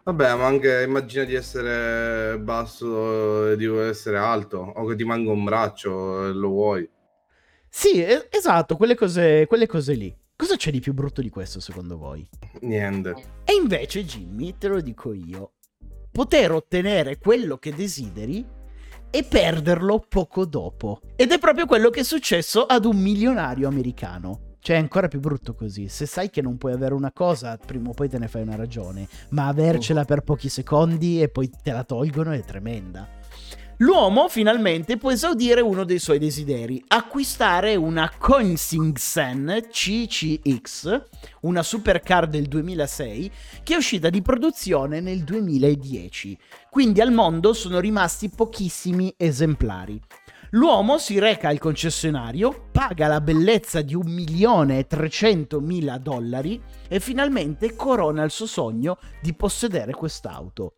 Vabbè, 0.02 0.36
ma 0.36 0.46
anche 0.46 0.84
immagina 0.86 1.24
di 1.24 1.34
essere 1.34 2.38
basso 2.38 3.50
e 3.50 3.56
di 3.56 3.66
essere 3.66 4.18
alto, 4.18 4.58
o 4.58 4.84
che 4.86 4.94
ti 4.94 5.04
manca 5.04 5.30
un 5.30 5.42
braccio 5.42 6.28
e 6.28 6.32
lo 6.32 6.48
vuoi. 6.48 6.88
Sì, 7.78 8.02
esatto, 8.30 8.74
quelle 8.78 8.94
cose, 8.94 9.44
quelle 9.46 9.66
cose 9.66 9.92
lì. 9.92 10.16
Cosa 10.34 10.56
c'è 10.56 10.70
di 10.70 10.80
più 10.80 10.94
brutto 10.94 11.20
di 11.20 11.28
questo 11.28 11.60
secondo 11.60 11.98
voi? 11.98 12.26
Niente. 12.62 13.14
E 13.44 13.52
invece, 13.52 14.02
Jimmy, 14.02 14.54
te 14.56 14.68
lo 14.68 14.80
dico 14.80 15.12
io, 15.12 15.52
poter 16.10 16.52
ottenere 16.52 17.18
quello 17.18 17.58
che 17.58 17.74
desideri 17.74 18.42
e 19.10 19.22
perderlo 19.24 20.02
poco 20.08 20.46
dopo. 20.46 21.02
Ed 21.16 21.32
è 21.32 21.38
proprio 21.38 21.66
quello 21.66 21.90
che 21.90 22.00
è 22.00 22.02
successo 22.02 22.64
ad 22.64 22.86
un 22.86 22.96
milionario 22.96 23.68
americano. 23.68 24.54
Cioè, 24.58 24.76
è 24.76 24.80
ancora 24.80 25.08
più 25.08 25.20
brutto 25.20 25.54
così. 25.54 25.88
Se 25.88 26.06
sai 26.06 26.30
che 26.30 26.40
non 26.40 26.56
puoi 26.56 26.72
avere 26.72 26.94
una 26.94 27.12
cosa, 27.12 27.58
prima 27.58 27.90
o 27.90 27.92
poi 27.92 28.08
te 28.08 28.18
ne 28.18 28.26
fai 28.26 28.40
una 28.40 28.56
ragione. 28.56 29.06
Ma 29.30 29.48
avercela 29.48 30.06
per 30.06 30.22
pochi 30.22 30.48
secondi 30.48 31.20
e 31.20 31.28
poi 31.28 31.50
te 31.62 31.72
la 31.72 31.84
tolgono 31.84 32.30
è 32.30 32.40
tremenda. 32.40 33.06
L'uomo 33.80 34.28
finalmente 34.28 34.96
può 34.96 35.12
esaudire 35.12 35.60
uno 35.60 35.84
dei 35.84 35.98
suoi 35.98 36.18
desideri, 36.18 36.82
acquistare 36.86 37.76
una 37.76 38.10
Koenigsegg 38.16 38.96
CCX, 39.68 41.02
una 41.42 41.62
supercar 41.62 42.26
del 42.26 42.46
2006, 42.46 43.30
che 43.62 43.74
è 43.74 43.76
uscita 43.76 44.08
di 44.08 44.22
produzione 44.22 45.00
nel 45.00 45.24
2010. 45.24 46.38
Quindi 46.70 47.02
al 47.02 47.12
mondo 47.12 47.52
sono 47.52 47.78
rimasti 47.78 48.30
pochissimi 48.30 49.12
esemplari. 49.14 50.00
L'uomo 50.50 50.96
si 50.96 51.18
reca 51.18 51.48
al 51.48 51.58
concessionario, 51.58 52.68
paga 52.72 53.08
la 53.08 53.20
bellezza 53.20 53.82
di 53.82 53.94
1.300.000 53.94 55.98
dollari 55.98 56.62
e 56.88 56.98
finalmente 56.98 57.76
corona 57.76 58.22
il 58.22 58.30
suo 58.30 58.46
sogno 58.46 58.96
di 59.20 59.34
possedere 59.34 59.92
quest'auto. 59.92 60.76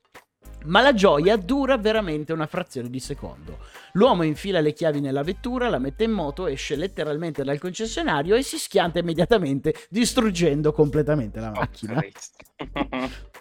Ma 0.64 0.80
la 0.80 0.92
gioia 0.92 1.36
dura 1.36 1.78
veramente 1.78 2.32
una 2.32 2.46
frazione 2.46 2.90
di 2.90 3.00
secondo. 3.00 3.58
L'uomo 3.92 4.22
infila 4.22 4.60
le 4.60 4.72
chiavi 4.72 5.00
nella 5.00 5.22
vettura, 5.22 5.68
la 5.68 5.78
mette 5.78 6.04
in 6.04 6.10
moto, 6.10 6.46
esce 6.46 6.76
letteralmente 6.76 7.42
dal 7.44 7.58
concessionario 7.58 8.34
e 8.34 8.42
si 8.42 8.58
schianta 8.58 8.98
immediatamente, 8.98 9.74
distruggendo 9.88 10.72
completamente 10.72 11.40
la 11.40 11.50
Oh, 11.50 11.60
macchina. 11.60 12.00
Cristo. 12.00 12.36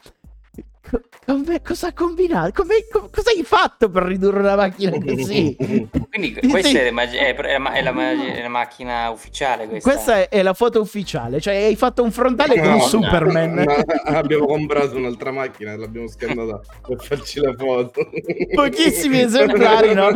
Co- 1.27 1.33
come- 1.33 1.61
cosa 1.61 1.87
ha 1.87 1.93
combinato? 1.93 2.51
Come- 2.61 2.85
co- 2.89 3.09
cosa 3.13 3.31
hai 3.31 3.43
fatto 3.43 3.89
per 3.89 4.03
ridurre 4.03 4.39
una 4.39 4.55
macchina 4.55 4.91
così? 5.05 5.55
Quindi 5.57 6.37
Sì. 6.41 6.47
questa 6.47 6.79
è, 6.79 6.89
mag- 6.91 7.13
è- 7.13 7.35
è 7.35 7.57
ma- 7.57 7.73
è 7.73 7.81
la, 7.81 7.91
ma- 7.91 8.11
è 8.11 8.41
la 8.41 8.47
macchina 8.47 9.09
ufficiale 9.09 9.67
questa. 9.67 9.91
Questa 9.91 10.15
è, 10.19 10.29
è 10.29 10.41
la 10.41 10.53
foto 10.53 10.79
ufficiale, 10.79 11.41
cioè 11.41 11.55
hai 11.65 11.75
fatto 11.75 12.01
un 12.01 12.11
frontale 12.11 12.57
con 12.57 12.69
No, 12.69 12.79
Superman. 12.79 13.53
no, 13.55 13.75
abbiamo 14.05 14.45
comprato 14.45 14.95
un'altra 14.95 15.31
macchina 15.31 15.73
e 15.73 15.77
l'abbiamo 15.77 16.07
scannata 16.07 16.61
per 16.87 16.97
farci 17.03 17.41
le 17.41 17.53
foto. 17.57 18.09
Pochissimi 18.55 19.19
esemplari, 19.19 19.93
no? 19.93 20.07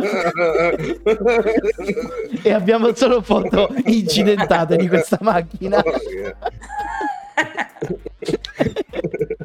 E 2.42 2.52
abbiamo 2.52 2.94
solo 2.94 3.20
foto 3.22 3.68
incidentate 3.84 4.76
di 4.76 4.88
questa 4.88 5.18
macchina. 5.20 5.82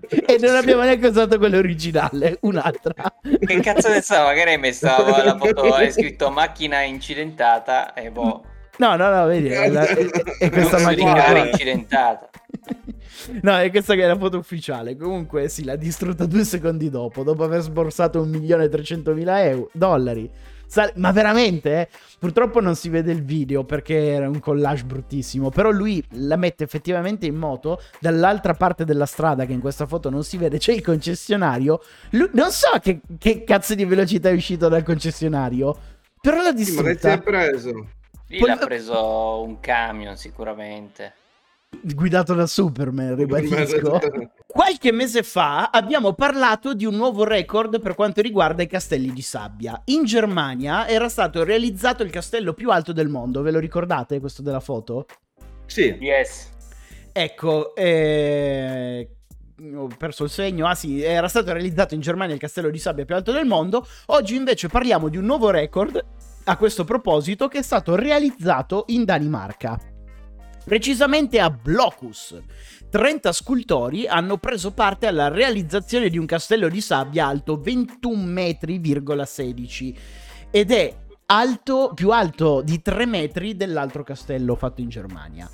E 0.09 0.37
non 0.39 0.55
abbiamo 0.55 0.83
neanche 0.83 1.07
usato 1.07 1.37
quella 1.37 1.57
originale, 1.57 2.37
un'altra. 2.41 2.93
Che 3.21 3.59
cazzo 3.59 3.89
ne 3.89 4.01
so, 4.01 4.15
magari 4.15 4.51
hai 4.51 4.57
messo 4.57 4.85
la 4.85 5.37
foto, 5.37 5.61
hai 5.73 5.91
scritto 5.91 6.29
macchina 6.29 6.81
incidentata 6.81 7.93
e 7.93 8.11
boh. 8.11 8.43
No, 8.77 8.95
no, 8.95 9.09
no, 9.09 9.25
vedi, 9.25 9.47
è, 9.47 9.71
è- 9.71 10.09
è 10.39 10.49
questa 10.51 10.79
macchina 10.79 11.37
incidentata. 11.45 12.29
No, 13.41 13.57
è 13.57 13.69
questa 13.71 13.95
che 13.95 14.03
è 14.03 14.07
la 14.07 14.15
foto 14.17 14.37
ufficiale. 14.37 14.95
Comunque, 14.95 15.49
sì, 15.49 15.63
l'ha 15.63 15.75
distrutta 15.75 16.25
due 16.25 16.43
secondi 16.45 16.89
dopo, 16.89 17.23
dopo 17.23 17.43
aver 17.43 17.61
sborsato 17.61 18.23
1.300.000 18.25 19.37
euro, 19.43 19.69
dollari. 19.73 20.29
Sa- 20.67 20.91
ma 20.95 21.11
veramente, 21.11 21.81
eh? 21.81 21.87
Purtroppo 22.19 22.59
non 22.59 22.75
si 22.75 22.89
vede 22.89 23.11
il 23.11 23.23
video 23.23 23.63
perché 23.63 24.07
era 24.11 24.27
un 24.27 24.39
collage 24.39 24.83
bruttissimo. 24.83 25.49
Però 25.49 25.71
lui 25.71 26.03
la 26.11 26.35
mette 26.35 26.63
effettivamente 26.63 27.25
in 27.25 27.35
moto 27.35 27.81
dall'altra 27.99 28.53
parte 28.53 28.83
della 28.85 29.05
strada, 29.05 29.45
che 29.45 29.53
in 29.53 29.59
questa 29.61 29.85
foto 29.85 30.09
non 30.09 30.23
si 30.23 30.37
vede. 30.37 30.57
C'è 30.57 30.73
il 30.73 30.83
concessionario. 30.83 31.79
Lui- 32.11 32.29
non 32.33 32.51
so 32.51 32.69
che, 32.81 32.99
che 33.17 33.43
cazzo 33.43 33.75
di 33.75 33.85
velocità 33.85 34.29
è 34.29 34.33
uscito 34.33 34.67
dal 34.67 34.83
concessionario. 34.83 35.75
Però 36.21 36.37
l'ha 36.37 36.55
Sì, 36.55 36.73
ma 36.75 36.81
distrutta. 36.81 37.17
preso? 37.19 37.87
Lì 38.27 38.39
Poi- 38.39 38.49
l'ha 38.49 38.57
preso 38.57 39.41
un 39.41 39.59
camion 39.61 40.17
sicuramente. 40.17 41.13
Guidato 41.81 42.33
da 42.33 42.45
Superman, 42.45 43.15
ribadisco. 43.15 43.99
Qualche 44.47 44.91
mese 44.91 45.23
fa 45.23 45.69
abbiamo 45.69 46.13
parlato 46.13 46.73
di 46.73 46.85
un 46.85 46.95
nuovo 46.95 47.23
record 47.23 47.79
per 47.79 47.95
quanto 47.95 48.21
riguarda 48.21 48.63
i 48.63 48.67
castelli 48.67 49.11
di 49.13 49.21
sabbia. 49.21 49.79
In 49.85 50.03
Germania 50.03 50.87
era 50.87 51.09
stato 51.09 51.43
realizzato 51.43 52.03
il 52.03 52.09
castello 52.09 52.53
più 52.53 52.71
alto 52.71 52.93
del 52.93 53.07
mondo, 53.07 53.41
ve 53.41 53.51
lo 53.51 53.59
ricordate 53.59 54.19
questo 54.19 54.41
della 54.41 54.59
foto? 54.59 55.05
Sì, 55.65 55.97
Yes. 55.99 56.55
Ecco, 57.11 57.75
eh, 57.75 59.09
ho 59.75 59.87
perso 59.97 60.25
il 60.25 60.29
segno. 60.29 60.67
Ah 60.67 60.75
sì, 60.75 61.01
era 61.01 61.27
stato 61.27 61.51
realizzato 61.51 61.95
in 61.95 61.99
Germania 61.99 62.35
il 62.35 62.39
castello 62.39 62.69
di 62.69 62.77
sabbia 62.77 63.05
più 63.05 63.15
alto 63.15 63.31
del 63.31 63.47
mondo. 63.47 63.87
Oggi 64.07 64.35
invece 64.35 64.67
parliamo 64.67 65.09
di 65.09 65.17
un 65.17 65.25
nuovo 65.25 65.49
record 65.49 66.03
a 66.43 66.57
questo 66.57 66.83
proposito 66.83 67.47
che 67.47 67.59
è 67.59 67.63
stato 67.63 67.95
realizzato 67.95 68.83
in 68.89 69.03
Danimarca. 69.03 69.86
Precisamente 70.67 71.39
a 71.39 71.49
Blocus. 71.49 72.37
30 72.89 73.31
scultori 73.31 74.05
hanno 74.05 74.37
preso 74.37 74.73
parte 74.73 75.07
alla 75.07 75.29
realizzazione 75.29 76.09
di 76.09 76.17
un 76.17 76.25
castello 76.25 76.67
di 76.67 76.81
sabbia 76.81 77.25
alto 77.25 77.57
21 77.57 78.21
metri,16 78.21 79.95
ed 80.51 80.71
è 80.71 80.93
alto, 81.27 81.93
più 81.95 82.11
alto 82.11 82.61
di 82.61 82.81
3 82.81 83.05
metri 83.05 83.55
dell'altro 83.55 84.03
castello 84.03 84.55
fatto 84.55 84.81
in 84.81 84.89
Germania. 84.89 85.49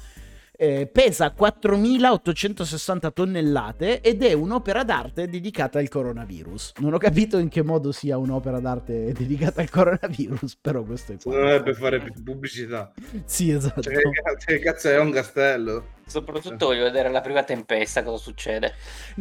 Eh, 0.56 0.88
pesa 0.92 1.32
4860 1.32 3.12
tonnellate 3.12 4.02
ed 4.02 4.22
è 4.24 4.34
un'opera 4.34 4.84
d'arte 4.84 5.28
dedicata 5.28 5.80
al 5.80 5.90
coronavirus. 5.90 6.74
Non 6.78 6.94
ho 6.94 6.98
capito 6.98 7.38
in 7.38 7.50
che 7.50 7.64
modo 7.64 7.92
sia 7.92 8.18
un'opera 8.18 8.60
d'arte 8.60 9.12
dedicata 9.14 9.62
al 9.62 9.70
coronavirus, 9.70 10.58
però 10.62 10.84
questo 10.84 11.14
è 11.14 11.18
qua. 11.22 11.38
Non 11.38 11.48
è 11.50 11.64
per 11.64 11.76
fare 11.76 12.02
pubblicità. 12.24 12.92
Sì, 13.26 13.50
esatto. 13.52 13.82
Cioè, 13.82 13.94
che 13.94 14.10
cazzo, 14.12 14.46
che 14.46 14.60
cazzo 14.60 14.90
è 14.90 15.00
un 15.00 15.12
castello? 15.12 15.86
Soprattutto 16.06 16.68
voglio 16.68 16.84
vedere 16.84 17.10
la 17.10 17.22
prima 17.22 17.44
tempesta 17.44 18.04
cosa 18.04 18.22
succede. 18.22 18.74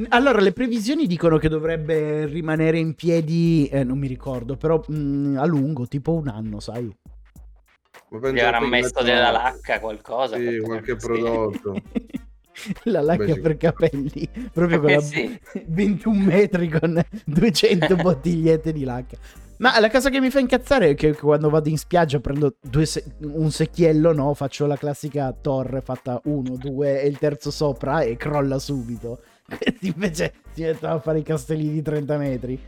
Allora, 0.09 0.41
le 0.41 0.53
previsioni 0.53 1.07
dicono 1.07 1.39
che 1.39 1.49
dovrebbe 1.49 2.27
rimanere 2.27 2.79
in 2.79 2.95
piedi, 2.95 3.69
eh, 3.69 3.85
non 3.85 3.99
mi 3.99 4.09
ricordo, 4.09 4.57
però 4.57 4.83
mh, 4.87 5.37
a 5.39 5.47
lungo, 5.47 5.87
tipo 5.87 6.13
un 6.13 6.29
anno, 6.29 6.61
sai? 6.61 6.95
Ma 8.13 8.19
penso 8.19 8.35
Gli 8.37 8.41
avrà 8.41 8.59
che 8.59 8.67
messo 8.67 9.03
della 9.03 9.31
lacca 9.31 9.81
qualcosa. 9.81 10.37
Sì, 10.37 10.59
qualche 10.61 10.97
prodotto. 10.97 11.77
La 12.85 13.01
lacca 13.01 13.25
Beh, 13.25 13.33
sì. 13.33 13.41
per 13.41 13.57
capelli, 13.57 14.29
proprio 14.53 14.79
con 14.79 14.91
Eh, 14.91 14.95
la 14.97 15.01
sì. 15.01 15.41
21 15.67 16.25
metri 16.25 16.69
con 16.69 17.03
200 17.25 17.97
bottigliette 17.97 18.73
di 18.73 18.85
lacca. 18.85 19.17
Ma 19.57 19.81
la 19.81 19.91
cosa 19.91 20.11
che 20.11 20.21
mi 20.21 20.29
fa 20.31 20.39
incazzare 20.41 20.91
è 20.91 20.95
che 20.95 21.15
quando 21.15 21.49
vado 21.49 21.69
in 21.71 21.79
spiaggia 21.79 22.21
prendo 22.21 22.57
due 22.61 22.85
se- 22.85 23.05
un 23.21 23.51
secchiello, 23.51 24.13
no? 24.13 24.35
Faccio 24.35 24.67
la 24.67 24.77
classica 24.77 25.33
torre 25.41 25.81
fatta 25.81 26.21
uno, 26.25 26.57
due 26.57 27.01
e 27.01 27.07
il 27.07 27.17
terzo 27.19 27.51
sopra 27.51 28.03
e 28.03 28.17
crolla 28.17 28.59
subito. 28.59 29.21
Invece 29.81 30.33
si 30.53 30.63
mettono 30.63 30.95
a 30.95 31.01
fare 31.01 31.21
i 31.21 31.23
castelli 31.23 31.71
di 31.71 31.81
30 31.81 32.17
metri. 32.19 32.61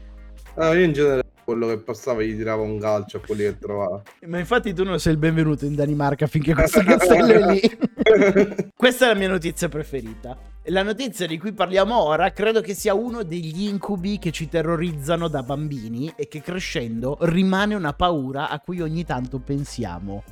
Ah, 0.55 0.73
io 0.73 0.85
in 0.85 0.93
genere 0.93 1.24
quello 1.45 1.67
che 1.69 1.79
passava 1.79 2.23
gli 2.23 2.35
tirava 2.37 2.63
un 2.63 2.79
calcio 2.79 3.19
a 3.19 3.21
quelli 3.21 3.43
che 3.45 3.59
trovava. 3.59 4.03
Ma 4.27 4.39
infatti 4.39 4.73
tu 4.73 4.83
non 4.85 4.99
sei 4.99 5.13
il 5.13 5.19
benvenuto 5.19 5.65
in 5.67 5.75
Danimarca 5.75 6.27
finché 6.27 6.55
questo 6.55 6.81
castello 6.85 7.33
è 7.33 7.53
lì. 7.53 8.73
Questa 8.75 9.05
è 9.05 9.09
la 9.09 9.15
mia 9.19 9.29
notizia 9.29 9.69
preferita. 9.69 10.37
La 10.69 10.83
notizia 10.83 11.27
di 11.27 11.39
cui 11.39 11.53
parliamo 11.53 12.03
ora 12.03 12.33
credo 12.33 12.61
che 12.63 12.75
sia 12.75 12.95
uno 12.95 13.23
degli 13.23 13.67
incubi 13.69 14.19
che 14.19 14.31
ci 14.31 14.49
terrorizzano 14.49 15.29
da 15.29 15.43
bambini 15.43 16.11
e 16.17 16.27
che 16.27 16.41
crescendo 16.41 17.19
rimane 17.21 17.75
una 17.75 17.93
paura 17.93 18.49
a 18.49 18.59
cui 18.61 18.81
ogni 18.81 19.05
tanto 19.05 19.39
pensiamo. 19.41 20.25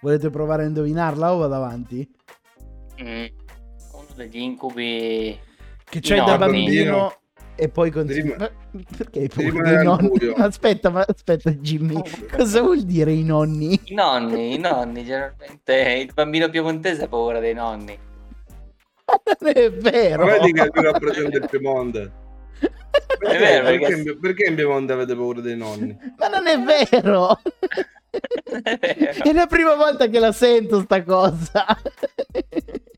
Volete 0.00 0.30
provare 0.30 0.62
a 0.62 0.66
indovinarla 0.66 1.34
o 1.34 1.38
vado 1.38 1.54
avanti? 1.54 2.08
Mm. 3.02 3.24
Uno 3.92 4.06
degli 4.14 4.38
incubi. 4.38 5.36
Che 5.88 6.00
c'è 6.00 6.18
No, 6.18 6.24
da 6.26 6.38
bambino. 6.38 6.64
bambino 6.92 7.12
e 7.56 7.68
poi 7.68 7.90
continua. 7.90 8.36
Rim- 8.36 8.52
Ma 8.72 8.82
Perché 8.96 9.28
dei 9.34 9.50
al 9.76 9.82
nonni? 9.82 10.10
Aspetta, 10.36 10.90
ma 10.90 11.04
aspetta, 11.06 11.50
Jimmy. 11.50 12.00
Cosa 12.30 12.60
vuol 12.60 12.82
dire 12.82 13.12
i 13.12 13.24
nonni? 13.24 13.80
I 13.84 13.94
nonni, 13.94 14.54
i 14.54 14.58
nonni, 14.58 15.04
generalmente 15.04 15.74
il 16.06 16.10
bambino 16.14 16.48
piemontese 16.50 17.04
ha 17.04 17.08
paura 17.08 17.40
dei 17.40 17.54
nonni. 17.54 17.98
Non 19.40 19.52
è 19.54 19.70
vero. 19.72 20.24
Ma 20.24 20.32
vedi 20.32 20.52
che 20.52 20.70
lui 20.72 20.84
rappresenta 20.84 21.36
il 21.38 21.48
Piemonte. 21.48 22.12
Perché, 23.18 23.38
vero, 23.38 23.64
perché, 23.64 23.78
perché- 23.86 24.10
in- 24.10 24.20
perché 24.20 24.44
in 24.48 24.54
Piemonte 24.54 24.92
avete 24.92 25.14
paura 25.14 25.40
dei 25.40 25.56
nonni? 25.56 25.96
Ma 26.18 26.28
non 26.28 26.46
è 26.46 26.58
vero. 26.60 27.38
È 28.10 28.76
vero. 28.78 29.22
È 29.22 29.32
la 29.32 29.46
prima 29.46 29.74
volta 29.74 30.08
che 30.08 30.18
la 30.18 30.32
sento 30.32 30.80
sta 30.80 31.02
cosa. 31.04 31.64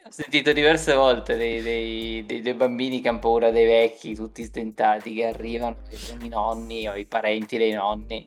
Ho 0.08 0.10
sentito 0.10 0.54
diverse 0.54 0.94
volte 0.94 1.36
dei, 1.36 1.60
dei- 1.60 2.24
dei- 2.24 2.40
dei 2.40 2.54
bambini 2.54 3.02
che 3.02 3.08
hanno 3.08 3.18
paura 3.18 3.50
dei 3.50 3.66
vecchi, 3.66 4.14
tutti 4.14 4.42
stentati, 4.42 5.12
che 5.12 5.26
arrivano, 5.26 5.76
che 5.86 5.96
sono 5.96 6.24
i 6.24 6.28
nonni 6.28 6.88
o 6.88 6.94
i 6.94 7.04
parenti 7.04 7.58
dei 7.58 7.72
nonni. 7.72 8.26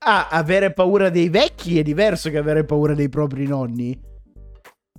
Ah, 0.00 0.28
avere 0.28 0.74
paura 0.74 1.08
dei 1.08 1.30
vecchi 1.30 1.78
è 1.78 1.82
diverso 1.82 2.28
che 2.28 2.36
avere 2.36 2.66
paura 2.66 2.92
dei 2.92 3.08
propri 3.08 3.46
nonni. 3.46 3.98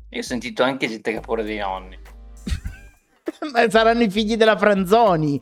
Io 0.10 0.20
ho 0.20 0.24
sentito 0.24 0.64
anche 0.64 0.88
gente 0.88 1.12
che 1.12 1.18
ha 1.18 1.22
paura 1.22 1.44
dei 1.44 1.60
nonni. 1.60 2.00
Ma 3.54 3.70
saranno 3.70 4.02
i 4.02 4.10
figli 4.10 4.36
della 4.36 4.58
Franzoni. 4.58 5.40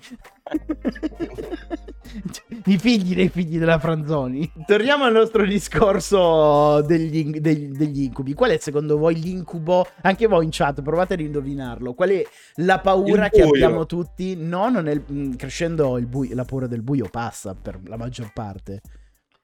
I 2.66 2.78
figli 2.78 3.16
dei 3.16 3.30
figli 3.30 3.58
della 3.58 3.80
Franzoni. 3.80 4.52
Torniamo 4.66 5.06
al 5.06 5.14
nostro 5.14 5.46
discorso 5.46 6.82
degli, 6.82 7.40
degli- 7.40 7.76
degli 7.76 8.04
incubi. 8.04 8.34
Qual 8.34 8.52
è 8.52 8.58
secondo 8.58 8.98
voi 8.98 9.16
l'incubo? 9.20 9.88
Anche 10.02 10.28
voi 10.28 10.44
in 10.46 10.50
chat, 10.52 10.82
provate 10.82 11.14
ad 11.14 11.22
indovinarlo. 11.22 11.94
Qual 11.94 12.10
è 12.10 12.24
la 12.56 12.80
paura 12.80 13.30
che 13.30 13.42
abbiamo 13.44 13.86
tutti? 13.86 14.36
No, 14.36 14.70
non 14.70 14.88
è 14.88 14.92
il- 14.92 15.04
mh, 15.06 15.36
crescendo 15.38 15.98
il 15.98 16.08
buio- 16.08 16.36
la 16.36 16.46
paura 16.46 16.68
del 16.68 16.82
buio 16.82 17.08
passa 17.10 17.56
per 17.56 17.80
la 17.86 17.98
maggior 17.98 18.32
parte. 18.34 18.82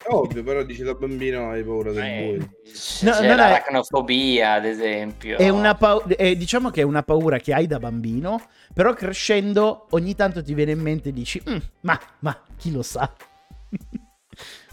Ovvio, 0.05 0.43
però 0.43 0.63
dici 0.63 0.83
da 0.83 0.93
bambino 0.93 1.49
hai 1.49 1.63
paura 1.63 1.91
del 1.91 2.03
Eh, 2.03 2.23
buio. 2.25 2.37
No, 2.39 2.49
c'è 2.63 3.21
non 3.21 3.23
è- 3.31 3.35
l'aracnofobia, 3.35 4.53
ad 4.53 4.65
esempio. 4.65 5.37
È 5.37 5.49
una 5.49 5.75
pau- 5.75 6.07
è- 6.07 6.35
diciamo 6.35 6.69
che 6.69 6.81
è 6.81 6.83
una 6.83 7.03
paura 7.03 7.39
che 7.39 7.53
hai 7.53 7.67
da 7.67 7.79
bambino, 7.79 8.39
però 8.73 8.93
crescendo 8.93 9.87
ogni 9.89 10.15
tanto 10.15 10.41
ti 10.43 10.53
viene 10.53 10.71
in 10.71 10.79
mente 10.79 11.09
e 11.09 11.13
dici, 11.13 11.41
"Mm, 11.49 11.57
ma, 11.81 11.99
ma 12.19 12.41
chi 12.55 12.71
lo 12.71 12.83
sa? 12.83 13.11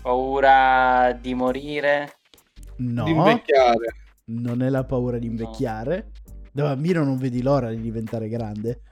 paura 0.02 1.16
di 1.18 1.34
morire. 1.34 2.12
No, 2.76 3.04
Di 3.04 3.10
invecchiare. 3.10 3.94
non 4.26 4.62
è 4.62 4.68
la 4.68 4.84
paura 4.84 5.18
di 5.18 5.26
invecchiare. 5.26 6.10
Da 6.52 6.62
bambino 6.64 7.02
non 7.02 7.16
vedi 7.18 7.42
l'ora 7.42 7.70
di 7.70 7.80
diventare 7.80 8.28
grande. 8.28 8.82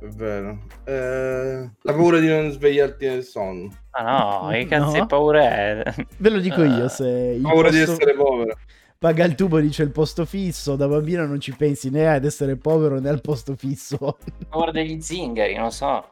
È 0.00 0.06
vero. 0.06 0.60
Eh, 0.84 1.70
la 1.82 1.92
paura 1.92 2.18
di 2.20 2.28
non 2.28 2.50
svegliarti 2.50 3.06
nel 3.06 3.24
sonno. 3.24 3.72
Ah 3.90 4.02
no, 4.44 4.48
che 4.52 4.66
cazzo 4.66 4.92
No. 4.96 5.00
di 5.00 5.06
paura 5.06 5.42
è? 5.42 5.82
Ve 6.18 6.30
lo 6.30 6.38
dico 6.38 6.62
io, 6.62 6.84
Ah. 6.84 6.88
se 6.88 7.38
Paura 7.42 7.70
di 7.70 7.78
posto- 7.78 7.92
essere 7.92 8.14
povero. 8.14 8.56
paga 8.96 9.24
il 9.24 9.34
tubo 9.34 9.58
dice 9.60 9.82
il 9.82 9.90
posto 9.90 10.24
fisso, 10.24 10.76
da 10.76 10.86
bambino 10.86 11.26
non 11.26 11.40
ci 11.40 11.54
pensi 11.56 11.90
né 11.90 12.06
ad 12.08 12.24
essere 12.24 12.56
povero 12.56 13.00
né 13.00 13.08
al 13.08 13.20
posto 13.20 13.56
fisso. 13.56 14.18
paura 14.48 14.70
degli 14.70 15.00
zingari, 15.00 15.56
non 15.56 15.72
so. 15.72 16.04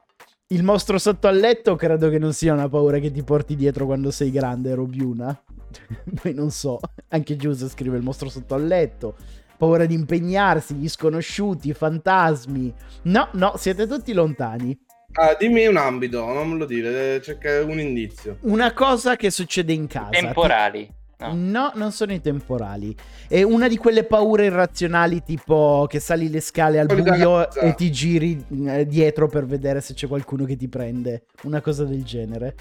Il 0.48 0.62
mostro 0.62 0.98
sotto 0.98 1.26
al 1.28 1.36
letto 1.38 1.74
credo 1.76 2.08
che 2.08 2.18
non 2.18 2.32
sia 2.32 2.52
una 2.52 2.68
paura 2.68 2.98
che 2.98 3.10
ti 3.10 3.22
porti 3.24 3.56
dietro 3.56 3.84
quando 3.86 4.10
sei 4.10 4.30
grande, 4.30 4.74
Robiuna. 4.74 5.36
Poi 6.22 6.34
non 6.34 6.50
so. 6.50 6.78
Anche 7.08 7.36
Giuse 7.36 7.68
scrive 7.68 7.96
il 7.96 8.02
mostro 8.04 8.28
sotto 8.28 8.54
al 8.54 8.64
letto. 8.66 9.16
Paura 9.56 9.86
di 9.86 9.94
impegnarsi, 9.94 10.74
gli 10.74 10.88
sconosciuti, 10.88 11.68
i 11.68 11.74
fantasmi. 11.74 12.72
No, 13.02 13.28
no, 13.32 13.54
siete 13.56 13.86
tutti 13.86 14.12
lontani. 14.12 14.78
Ah, 15.12 15.34
dimmi 15.38 15.66
un 15.66 15.76
ambito, 15.78 16.24
non 16.24 16.50
me 16.50 16.56
lo 16.58 16.66
dire, 16.66 17.14
eh, 17.14 17.22
cerca 17.22 17.62
un 17.64 17.80
indizio. 17.80 18.36
Una 18.42 18.72
cosa 18.74 19.16
che 19.16 19.30
succede 19.30 19.72
in 19.72 19.86
casa. 19.86 20.10
Temporali. 20.10 20.92
No. 21.18 21.32
No, 21.34 21.72
non 21.76 21.92
sono 21.92 22.12
i 22.12 22.20
temporali. 22.20 22.94
È 23.26 23.42
una 23.42 23.68
di 23.68 23.78
quelle 23.78 24.04
paure 24.04 24.44
irrazionali, 24.44 25.22
tipo 25.22 25.86
che 25.88 25.98
sali 25.98 26.28
le 26.28 26.40
scale 26.40 26.78
al 26.78 26.86
buio 26.86 27.50
e 27.52 27.74
ti 27.74 27.90
giri 27.90 28.44
eh, 28.66 28.86
dietro 28.86 29.26
per 29.26 29.46
vedere 29.46 29.80
se 29.80 29.94
c'è 29.94 30.06
qualcuno 30.06 30.44
che 30.44 30.56
ti 30.56 30.68
prende. 30.68 31.24
Una 31.44 31.62
cosa 31.62 31.84
del 31.84 32.04
genere. 32.04 32.54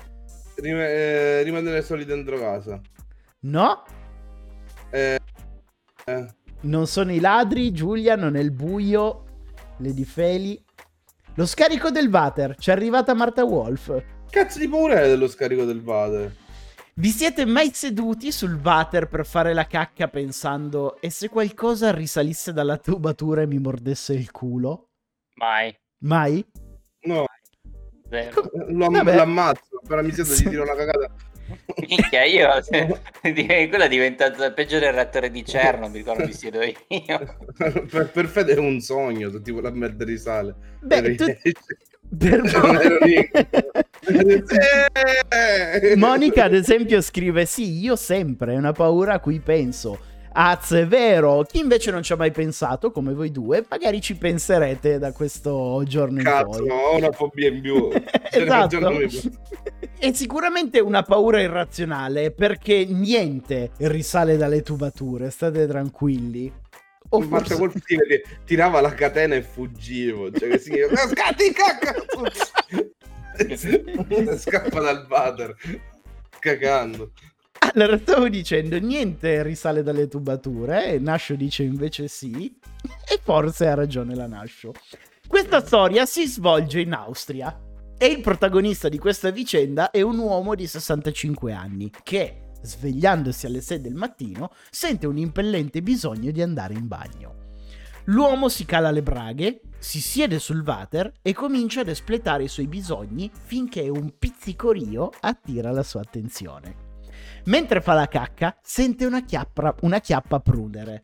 Rim- 0.56 0.78
eh, 0.78 1.44
rimanere 1.44 1.82
soli 1.82 2.06
dentro 2.06 2.40
casa. 2.40 2.80
No, 3.42 3.84
Eh, 4.92 5.20
non 6.66 6.88
sono 6.88 7.12
i 7.12 7.20
ladri, 7.20 7.72
Giulia, 7.72 8.16
non 8.16 8.36
è 8.36 8.40
il 8.40 8.52
buio, 8.52 9.24
Lady 9.78 10.04
Feli. 10.04 10.62
Lo 11.36 11.46
scarico 11.46 11.90
del 11.92 12.08
water, 12.10 12.56
c'è 12.56 12.72
arrivata 12.72 13.14
Marta 13.14 13.44
Wolf. 13.44 14.04
cazzo 14.30 14.60
di 14.60 14.68
paura 14.68 15.02
è 15.02 15.08
dello 15.08 15.28
scarico 15.28 15.64
del 15.66 15.80
water? 15.80 16.34
Vi 16.98 17.10
siete 17.10 17.46
mai 17.46 17.72
seduti 17.74 18.32
sul 18.32 18.60
water 18.64 19.08
per 19.10 19.26
fare 19.26 19.54
la 19.54 19.66
cacca 19.68 20.08
pensando 20.08 21.00
e 21.02 21.10
se 21.10 21.28
qualcosa 21.28 21.92
risalisse 21.92 22.54
dalla 22.54 22.78
tubatura 22.78 23.42
e 23.42 23.48
mi 23.48 23.60
mordesse 23.60 24.14
il 24.14 24.32
culo? 24.32 24.92
Mai. 25.36 25.76
Mai? 26.04 26.46
No, 27.02 27.26
Zero. 28.10 28.50
lo 28.70 28.86
am- 28.86 28.94
Vabbè. 28.94 29.16
l'ammazzo, 29.16 29.82
appena 29.84 30.02
mi 30.02 30.12
sento 30.14 30.34
gli 30.36 30.50
tiro 30.50 30.64
una 30.64 30.76
cagata. 30.76 31.14
Minchia, 31.88 32.24
io 32.24 32.50
quella 33.22 33.86
è 33.86 33.90
diventata 33.90 34.52
peggio 34.52 34.80
del 34.80 34.94
reattore 34.94 35.30
di 35.30 35.46
Cerno, 35.46 35.88
mi 35.90 35.98
ricordo 35.98 36.26
mi 36.26 36.34
siedo 36.34 36.62
io. 36.62 36.74
per, 37.90 38.10
per 38.12 38.26
Fede 38.28 38.54
è 38.54 38.58
un 38.58 38.80
sogno, 38.80 39.30
tutti 39.30 39.52
quella 39.52 39.72
merda 39.72 40.04
risale. 40.06 40.56
Beh, 40.82 40.96
Ero- 40.98 41.16
tu- 41.16 41.36
per 42.18 42.42
Non 42.44 42.76
ero 42.76 42.98
lì. 43.04 43.30
Eh! 45.30 45.96
Monica, 45.96 46.44
ad 46.46 46.54
esempio, 46.54 47.02
scrive: 47.02 47.46
Sì, 47.46 47.80
io 47.80 47.96
sempre, 47.96 48.54
è 48.54 48.58
una 48.58 48.72
paura 48.72 49.14
a 49.14 49.20
cui 49.20 49.40
penso. 49.40 50.14
Az, 50.38 50.74
è 50.74 50.86
vero. 50.86 51.44
Chi 51.44 51.60
invece 51.60 51.92
non 51.92 52.04
ci 52.04 52.12
ha 52.12 52.18
mai 52.18 52.32
pensato, 52.32 52.92
come 52.92 53.14
voi 53.14 53.32
due, 53.32 53.66
magari 53.70 54.02
ci 54.02 54.18
penserete 54.18 55.00
da 55.00 55.14
questo 55.14 55.82
giorno 55.86 56.18
in 56.20 56.26
Cazzo, 56.26 56.58
poi. 56.60 56.68
no, 56.68 56.74
ho 56.74 56.98
una 56.98 57.12
fobia 57.12 57.48
in 57.50 57.62
più. 57.62 57.90
Cioè, 58.36 58.42
esatto. 58.44 58.92
È 59.98 60.12
sicuramente 60.12 60.80
una 60.82 61.04
paura 61.04 61.40
irrazionale 61.42 62.32
perché 62.32 62.86
niente 62.86 63.72
risale 63.78 64.36
dalle 64.36 64.62
tubature, 64.62 65.30
state 65.30 65.66
tranquilli. 65.68 66.52
O 67.10 67.20
Marta 67.22 67.56
forse... 67.56 67.62
Wolf 67.62 67.74
ti- 67.86 67.96
ti- 67.96 68.22
tirava 68.44 68.82
la 68.82 68.94
catena 68.94 69.36
e 69.36 69.42
fuggivo. 69.42 70.30
Cioè, 70.32 70.50
che 70.50 70.58
si 70.58 70.72
chiama, 70.72 71.02
"Ah, 71.02 71.08
scatti, 71.08 71.54
cacca! 71.54 71.96
Scappa 74.38 74.80
dal 74.82 75.06
water, 75.10 75.56
cagando. 76.40 77.12
Allora, 77.74 77.98
stavo 77.98 78.30
dicendo, 78.30 78.78
niente 78.78 79.44
risale 79.44 79.84
dalle 79.84 80.08
tubature, 80.08 80.94
e 80.94 81.00
Nascio 81.00 81.36
dice 81.36 81.64
invece 81.64 82.08
sì, 82.08 82.56
e 83.08 83.20
forse 83.22 83.68
ha 83.68 83.74
ragione 83.74 84.16
la 84.16 84.28
Nascio. 84.28 84.74
Questa 85.28 85.66
storia 85.66 86.06
si 86.06 86.28
svolge 86.28 86.82
in 86.82 86.94
Austria 86.94 87.60
e 87.98 88.06
il 88.08 88.22
protagonista 88.22 88.90
di 88.90 89.00
questa 89.00 89.32
vicenda 89.32 89.90
è 89.90 90.02
un 90.02 90.20
uomo 90.20 90.54
di 90.54 90.68
65 90.68 91.54
anni 91.54 91.92
che, 92.04 92.52
svegliandosi 92.62 93.46
alle 93.46 93.62
6 93.62 93.82
del 93.82 93.96
mattino, 93.96 94.52
sente 94.70 95.08
un 95.08 95.18
impellente 95.18 95.82
bisogno 95.82 96.32
di 96.32 96.42
andare 96.42 96.74
in 96.74 96.88
bagno. 96.88 97.44
L'uomo 98.06 98.50
si 98.50 98.66
cala 98.66 98.92
le 98.92 99.02
braghe, 99.02 99.62
si 99.80 100.00
siede 100.00 100.38
sul 100.38 100.64
water 100.64 101.12
e 101.22 101.34
comincia 101.34 101.82
ad 101.82 101.88
espletare 101.88 102.44
i 102.44 102.48
suoi 102.48 102.68
bisogni 102.68 103.32
finché 103.34 103.90
un 103.90 104.14
pizzicorio 104.20 105.10
attira 105.22 105.72
la 105.72 105.84
sua 105.84 106.02
attenzione. 106.02 106.85
Mentre 107.46 107.80
fa 107.82 107.94
la 107.94 108.08
cacca, 108.08 108.58
sente 108.62 109.06
una 109.06 109.24
chiappa, 109.24 109.76
una 109.82 110.00
chiappa 110.00 110.40
prudere. 110.40 111.04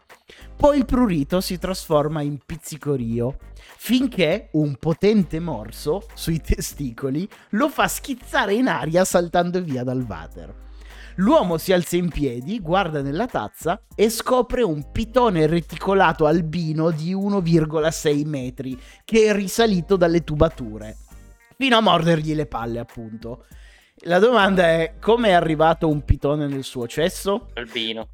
Poi 0.55 0.77
il 0.77 0.85
prurito 0.85 1.39
si 1.39 1.59
trasforma 1.59 2.21
in 2.21 2.39
pizzicorio, 2.43 3.37
finché 3.77 4.49
un 4.53 4.75
potente 4.77 5.39
morso 5.39 6.07
sui 6.15 6.41
testicoli 6.41 7.29
lo 7.51 7.69
fa 7.69 7.87
schizzare 7.87 8.55
in 8.55 8.67
aria 8.67 9.05
saltando 9.05 9.61
via 9.61 9.83
dal 9.83 10.03
water. 10.07 10.69
L'uomo 11.15 11.57
si 11.57 11.73
alza 11.73 11.97
in 11.97 12.09
piedi, 12.09 12.59
guarda 12.59 13.01
nella 13.01 13.27
tazza 13.27 13.83
e 13.93 14.09
scopre 14.09 14.63
un 14.63 14.91
pitone 14.91 15.45
reticolato 15.45 16.25
albino 16.25 16.89
di 16.89 17.13
1,6 17.13 18.25
metri 18.25 18.79
che 19.03 19.25
è 19.25 19.33
risalito 19.33 19.95
dalle 19.95 20.23
tubature, 20.23 20.97
fino 21.57 21.77
a 21.77 21.81
mordergli 21.81 22.33
le 22.33 22.47
palle 22.47 22.79
appunto. 22.79 23.45
La 24.05 24.17
domanda 24.17 24.63
è 24.63 24.93
come 24.99 25.27
è 25.27 25.33
arrivato 25.33 25.87
un 25.87 26.03
pitone 26.03 26.47
nel 26.47 26.63
suo 26.63 26.87
cesso? 26.87 27.49
Albino. 27.53 28.07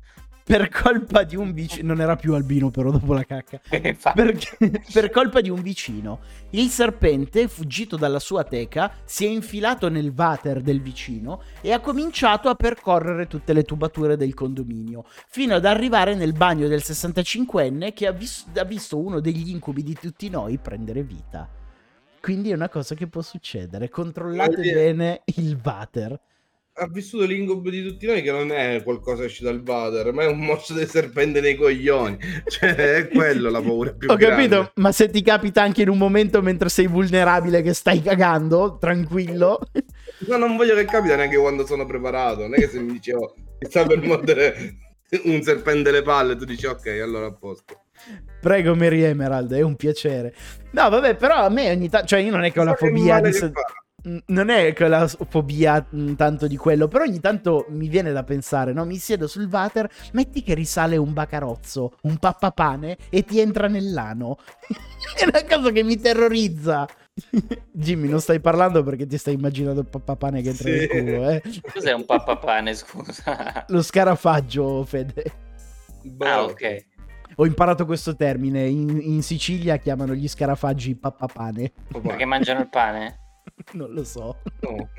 Per 0.44 0.68
colpa 0.68 1.24
di 1.24 1.38
un 1.38 1.54
vicino, 1.54 1.88
non 1.88 2.02
era 2.02 2.18
più 2.18 2.34
albino 2.34 2.70
però 2.70 2.92
dopo 2.92 3.14
la 3.14 3.24
cacca, 3.24 3.62
Perché, 3.70 4.82
per 4.92 5.10
colpa 5.10 5.40
di 5.40 5.50
un 5.50 5.62
vicino, 5.62 6.20
il 6.52 6.68
serpente, 6.68 7.48
fuggito 7.48 7.96
dalla 7.96 8.20
sua 8.20 8.44
teca, 8.44 8.92
si 9.06 9.26
è 9.26 9.30
infilato 9.30 9.90
nel 9.90 10.14
water 10.16 10.62
del 10.62 10.82
vicino 10.82 11.42
e 11.62 11.72
ha 11.72 11.80
cominciato 11.80 12.50
a 12.50 12.56
percorrere 12.56 13.28
tutte 13.28 13.54
le 13.54 13.64
tubature 13.64 14.18
del 14.18 14.34
condominio, 14.34 15.06
fino 15.28 15.56
ad 15.56 15.66
arrivare 15.66 16.16
nel 16.16 16.34
bagno 16.34 16.68
del 16.68 16.82
65enne 16.84 17.94
che 17.94 18.08
ha, 18.08 18.12
vis- 18.12 18.46
ha 18.56 18.64
visto 18.64 18.98
uno 18.98 19.22
degli 19.22 19.50
incubi 19.50 19.84
di 19.84 19.94
tutti 19.94 20.30
noi 20.30 20.58
prendere 20.58 21.04
vita. 21.04 21.50
Quindi 22.22 22.52
è 22.52 22.54
una 22.54 22.70
cosa 22.70 22.96
che 22.96 23.08
può 23.08 23.22
succedere. 23.22 23.90
Controllate 23.90 24.62
bene 24.62 25.22
il 25.36 25.60
water. 25.64 26.20
Ha 26.80 26.88
vissuto 26.90 27.26
l'incubo 27.26 27.72
di 27.72 27.82
tutti 27.84 28.06
noi 28.06 28.22
che 28.22 28.32
non 28.32 28.52
è 28.52 28.84
qualcosa 28.84 29.22
che 29.22 29.28
esce 29.28 29.44
dal 29.44 29.64
water, 29.66 30.14
ma 30.14 30.24
è 30.24 30.28
un 30.28 30.38
morso 30.40 30.76
di 30.76 30.86
serpente 30.86 31.42
nei 31.42 31.56
coglioni. 31.56 32.18
Cioè, 32.46 32.76
è 32.76 33.08
quello 33.08 33.50
la 33.50 33.62
paura 33.62 33.94
più 33.94 34.08
Ho 34.12 34.16
grande. 34.16 34.48
capito, 34.48 34.72
ma 34.76 34.92
se 34.92 35.10
ti 35.10 35.24
capita 35.24 35.64
anche 35.64 35.82
in 35.82 35.90
un 35.90 35.98
momento 35.98 36.42
mentre 36.44 36.70
sei 36.70 36.86
vulnerabile 36.86 37.64
che 37.64 37.74
stai 37.74 38.02
cagando, 38.02 38.78
tranquillo. 38.80 39.60
No, 40.28 40.38
non 40.38 40.56
voglio 40.56 40.74
che 40.74 40.86
capita 40.86 41.16
neanche 41.16 41.38
quando 41.38 41.66
sono 41.66 41.86
preparato. 41.86 42.42
Non 42.42 42.56
è 42.56 42.58
che 42.58 42.68
se 42.68 42.80
mi 42.80 42.94
dici, 42.94 43.12
oh, 43.12 43.34
mi 43.36 43.70
sta 43.70 43.86
per 43.86 44.02
mordere 44.02 44.78
un 45.26 45.42
serpente 45.44 45.92
le 45.92 46.02
palle, 46.02 46.36
tu 46.36 46.44
dici, 46.44 46.66
ok, 46.66 46.88
allora 47.02 47.28
a 47.28 47.34
posto. 47.34 47.87
Prego, 48.40 48.76
Mary 48.76 49.02
Emerald, 49.02 49.52
è 49.54 49.62
un 49.62 49.76
piacere. 49.76 50.34
No, 50.72 50.90
vabbè, 50.90 51.16
però 51.16 51.36
a 51.36 51.50
me 51.50 51.72
ogni 51.72 51.90
tanto, 51.90 52.08
cioè 52.08 52.20
io 52.20 52.32
non 52.32 52.44
è 52.44 52.52
che 52.52 52.60
ho 52.60 52.64
la 52.64 52.76
fobia 52.76 53.20
di... 53.20 53.34
Se... 53.34 53.52
Non 54.28 54.50
è 54.50 54.72
che 54.74 54.86
ho 54.86 54.88
la 54.88 55.08
fobia 55.08 55.86
tanto 56.16 56.48
di 56.48 56.56
quello, 56.56 56.88
però 56.88 57.04
ogni 57.04 57.20
tanto 57.20 57.66
mi 57.70 57.90
viene 57.90 58.14
da 58.14 58.24
pensare, 58.24 58.72
no? 58.72 58.86
Mi 58.86 58.98
siedo 58.98 59.28
sul 59.28 59.50
water, 59.52 59.90
metti 60.14 60.44
che 60.44 60.54
risale 60.54 60.96
un 60.96 61.12
bacarozzo, 61.12 61.98
un 62.04 62.18
pappapane 62.18 62.96
e 63.10 63.26
ti 63.26 63.40
entra 63.40 63.68
nell'ano. 63.68 64.38
è 65.18 65.24
una 65.24 65.44
cosa 65.44 65.72
che 65.72 65.84
mi 65.84 66.00
terrorizza. 66.00 66.88
Jimmy, 67.74 68.08
non 68.08 68.22
stai 68.22 68.40
parlando 68.40 68.84
perché 68.84 69.08
ti 69.08 69.18
stai 69.18 69.34
immaginando 69.34 69.82
il 69.82 69.88
pappapane 69.88 70.42
che 70.42 70.50
entra 70.50 70.70
sì. 70.70 70.78
nel 70.78 70.88
culo, 70.88 71.30
eh? 71.30 71.42
Cos'è 71.74 71.92
un 71.92 72.06
pappapane, 72.06 72.76
scusa? 72.76 73.66
Lo 73.68 73.82
scarafaggio, 73.82 74.86
Fede. 74.86 75.24
Ah, 76.20 76.44
ok. 76.44 76.86
Ho 77.40 77.46
imparato 77.46 77.86
questo 77.86 78.16
termine. 78.16 78.68
In, 78.68 79.00
in 79.02 79.22
Sicilia 79.22 79.78
chiamano 79.78 80.14
gli 80.16 80.28
scarafaggi 80.28 80.96
pappapane. 80.96 81.72
Perché 82.02 82.26
mangiano 82.26 82.62
il 82.62 82.70
pane? 82.70 83.20
Non 83.74 83.92
lo 83.92 84.04
so. 84.04 84.38
No. 84.62 84.90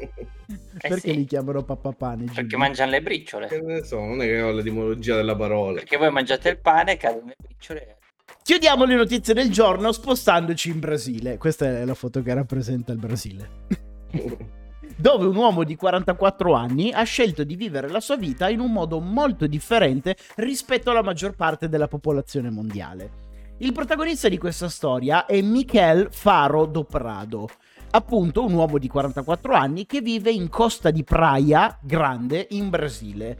Perché 0.78 0.94
Eh 0.96 0.98
sì. 1.00 1.14
li 1.14 1.24
chiamano 1.26 1.62
pappapane? 1.62 2.24
Perché 2.34 2.56
mangiano 2.56 2.90
le 2.92 3.02
briciole. 3.02 3.46
Che 3.46 3.60
ne 3.60 3.82
so, 3.84 3.98
non 3.98 4.22
è 4.22 4.24
che 4.26 4.40
ho 4.40 4.50
l'etimologia 4.52 5.16
della 5.16 5.36
parola. 5.36 5.74
Perché 5.74 5.96
voi 5.96 6.10
mangiate 6.10 6.48
il 6.48 6.58
pane, 6.58 6.96
cadono 6.96 7.26
le 7.26 7.36
briciole. 7.40 7.98
Chiudiamo 8.42 8.84
le 8.84 8.94
notizie 8.94 9.34
del 9.34 9.50
giorno 9.50 9.92
spostandoci 9.92 10.70
in 10.70 10.78
Brasile. 10.80 11.36
Questa 11.36 11.66
è 11.66 11.84
la 11.84 11.94
foto 11.94 12.22
che 12.22 12.32
rappresenta 12.34 12.92
il 12.92 12.98
Brasile. 12.98 13.48
Dove 15.00 15.26
un 15.26 15.36
uomo 15.36 15.62
di 15.62 15.76
44 15.76 16.54
anni 16.54 16.90
ha 16.90 17.04
scelto 17.04 17.44
di 17.44 17.54
vivere 17.54 17.88
la 17.88 18.00
sua 18.00 18.16
vita 18.16 18.48
in 18.48 18.58
un 18.58 18.72
modo 18.72 18.98
molto 18.98 19.46
differente 19.46 20.16
rispetto 20.34 20.90
alla 20.90 21.04
maggior 21.04 21.36
parte 21.36 21.68
della 21.68 21.86
popolazione 21.86 22.50
mondiale. 22.50 23.26
Il 23.58 23.72
protagonista 23.72 24.28
di 24.28 24.38
questa 24.38 24.68
storia 24.68 25.24
è 25.24 25.40
Miquel 25.40 26.08
Faro 26.10 26.66
do 26.66 26.82
Prado, 26.82 27.48
appunto 27.92 28.44
un 28.44 28.54
uomo 28.54 28.76
di 28.78 28.88
44 28.88 29.54
anni 29.54 29.86
che 29.86 30.00
vive 30.00 30.32
in 30.32 30.48
Costa 30.48 30.90
di 30.90 31.04
Praia 31.04 31.78
Grande 31.80 32.48
in 32.50 32.68
Brasile. 32.68 33.38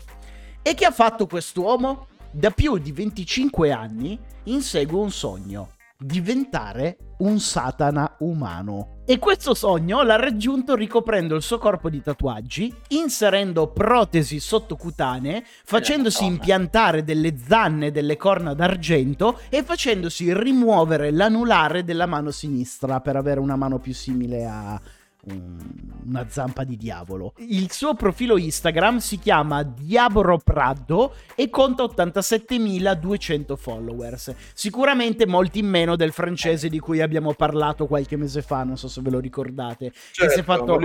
E 0.63 0.75
che 0.75 0.85
ha 0.85 0.93
fatto 0.93 1.27
quest'uomo? 1.27 2.07
Da 2.31 2.51
più 2.51 2.79
di 2.79 2.93
25 2.93 3.73
anni 3.73 4.17
insegue 4.45 4.97
un 4.97 5.11
sogno, 5.11 5.71
diventare 6.01 7.15
un 7.19 7.41
satana 7.41 8.15
umano. 8.21 9.03
E 9.05 9.19
questo 9.19 9.53
sogno 9.55 10.03
l'ha 10.03 10.15
raggiunto 10.15 10.77
ricoprendo 10.77 11.35
il 11.35 11.43
suo 11.43 11.59
corpo 11.59 11.91
di 11.91 12.01
tatuaggi, 12.01 12.73
inserendo 12.89 13.73
protesi 13.73 14.39
sottocutanee, 14.39 15.43
facendosi 15.65 16.25
impiantare 16.25 17.03
delle 17.03 17.37
zanne 17.37 17.87
e 17.87 17.91
delle 17.91 18.17
corna 18.17 18.55
d'argento 18.55 19.41
e 19.49 19.65
facendosi 19.65 20.33
rimuovere 20.33 21.11
l'anulare 21.11 21.83
della 21.83 22.07
mano 22.07 22.31
sinistra 22.31 23.01
per 23.01 23.17
avere 23.17 23.41
una 23.41 23.57
mano 23.57 23.81
più 23.81 23.93
simile 23.93 24.47
a 24.47 24.81
una 25.25 26.27
zampa 26.29 26.65
di 26.65 26.77
diavolo. 26.77 27.35
Il 27.39 27.71
suo 27.71 27.95
profilo 27.95 28.39
Instagram 28.39 28.99
si 28.99 29.19
chiama 29.19 29.63
Diaboro 29.63 30.39
Prado 30.39 31.15
e 31.35 31.51
conta 31.51 31.83
87.200 31.85 33.57
followers. 33.57 34.35
Sicuramente 34.55 35.27
molti 35.27 35.59
in 35.59 35.67
meno 35.67 35.97
del 35.97 36.13
francese 36.13 36.69
di 36.69 36.79
cui 36.79 37.01
abbiamo 37.01 37.35
parlato 37.35 37.87
qualche 37.87 38.17
mese 38.17 38.43
fa, 38.43 38.63
non 38.65 38.77
so 38.77 38.89
se 38.89 39.01
ve 39.01 39.11
lo 39.11 39.19
ricordate. 39.19 39.91
che 39.91 40.29
si 40.29 40.41
è 40.41 40.43
Certo, 40.43 40.43
fatto, 40.43 40.79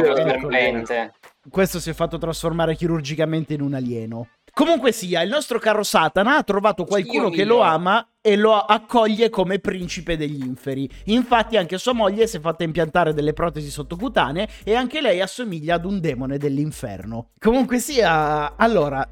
questo 1.49 1.79
si 1.79 1.89
è 1.89 1.93
fatto 1.93 2.17
trasformare 2.17 2.75
chirurgicamente 2.75 3.53
in 3.53 3.61
un 3.61 3.73
alieno. 3.73 4.27
Comunque 4.55 4.91
sia, 4.91 5.23
il 5.23 5.31
nostro 5.31 5.57
caro 5.57 5.81
Satana 5.81 6.37
ha 6.37 6.43
trovato 6.43 6.85
qualcuno 6.85 7.31
che 7.31 7.43
lo 7.43 7.61
ama 7.61 8.07
e 8.21 8.35
lo 8.35 8.53
accoglie 8.53 9.31
come 9.31 9.57
principe 9.57 10.15
degli 10.15 10.45
inferi. 10.45 10.87
Infatti 11.05 11.57
anche 11.57 11.79
sua 11.79 11.93
moglie 11.93 12.27
si 12.27 12.37
è 12.37 12.39
fatta 12.39 12.63
impiantare 12.63 13.15
delle 13.15 13.33
protesi 13.33 13.71
sottocutanee 13.71 14.47
e 14.63 14.75
anche 14.75 15.01
lei 15.01 15.21
assomiglia 15.21 15.73
ad 15.73 15.85
un 15.85 15.99
demone 15.99 16.37
dell'inferno. 16.37 17.29
Comunque 17.39 17.79
sia, 17.79 18.55
allora, 18.55 19.07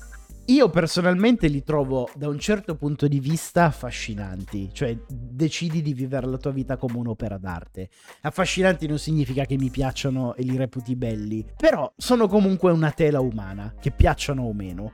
io 0.46 0.70
personalmente 0.70 1.48
li 1.48 1.64
trovo 1.64 2.10
da 2.16 2.28
un 2.28 2.40
certo 2.40 2.76
punto 2.76 3.08
di 3.08 3.20
vista 3.20 3.66
affascinanti, 3.66 4.70
cioè 4.74 4.98
decidi 5.08 5.82
di 5.82 5.94
vivere 5.94 6.28
la 6.28 6.38
tua 6.38 6.52
vita 6.52 6.78
come 6.78 6.98
un'opera 6.98 7.38
d'arte. 7.38 7.90
Affascinanti 8.22 8.88
non 8.88 8.98
significa 8.98 9.46
che 9.46 9.58
mi 9.58 9.70
piacciono 9.70 10.36
e 10.36 10.44
li 10.44 10.58
reputi 10.58 10.96
belli, 10.96 11.46
però 11.56 11.92
sono 11.96 12.28
comunque 12.28 12.72
una 12.72 12.92
tela 12.92 13.22
umana, 13.22 13.76
che 13.80 13.92
piacciono 13.92 14.44
o 14.44 14.54
meno. 14.54 14.94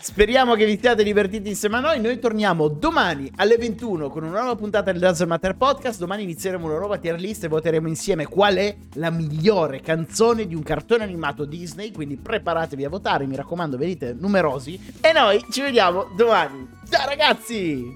Speriamo 0.00 0.54
che 0.54 0.64
vi 0.66 0.78
siate 0.80 1.02
divertiti 1.02 1.48
insieme 1.48 1.76
a 1.76 1.80
noi. 1.80 2.00
Noi 2.00 2.18
torniamo 2.18 2.68
domani 2.68 3.30
alle 3.36 3.56
21 3.56 4.08
con 4.08 4.24
una 4.24 4.40
nuova 4.40 4.56
puntata 4.56 4.92
del 4.92 5.00
Doesn't 5.00 5.26
Matter 5.26 5.56
Podcast. 5.56 5.98
Domani 5.98 6.22
inizieremo 6.24 6.66
una 6.66 6.78
nuova 6.78 6.98
tier 6.98 7.18
list 7.20 7.44
e 7.44 7.48
voteremo 7.48 7.88
insieme 7.88 8.26
qual 8.26 8.56
è 8.56 8.76
la 8.94 9.10
migliore 9.10 9.80
canzone 9.80 10.46
di 10.46 10.54
un 10.54 10.62
cartone 10.62 11.04
animato 11.04 11.44
Disney. 11.44 11.92
Quindi 11.92 12.16
preparatevi 12.16 12.84
a 12.84 12.88
votare, 12.88 13.26
mi 13.26 13.36
raccomando, 13.36 13.76
venite 13.76 14.14
numerosi. 14.18 14.80
E 15.00 15.12
noi 15.12 15.44
ci 15.50 15.60
vediamo 15.60 16.06
domani. 16.16 16.68
Ciao 16.88 17.08
ragazzi! 17.08 17.94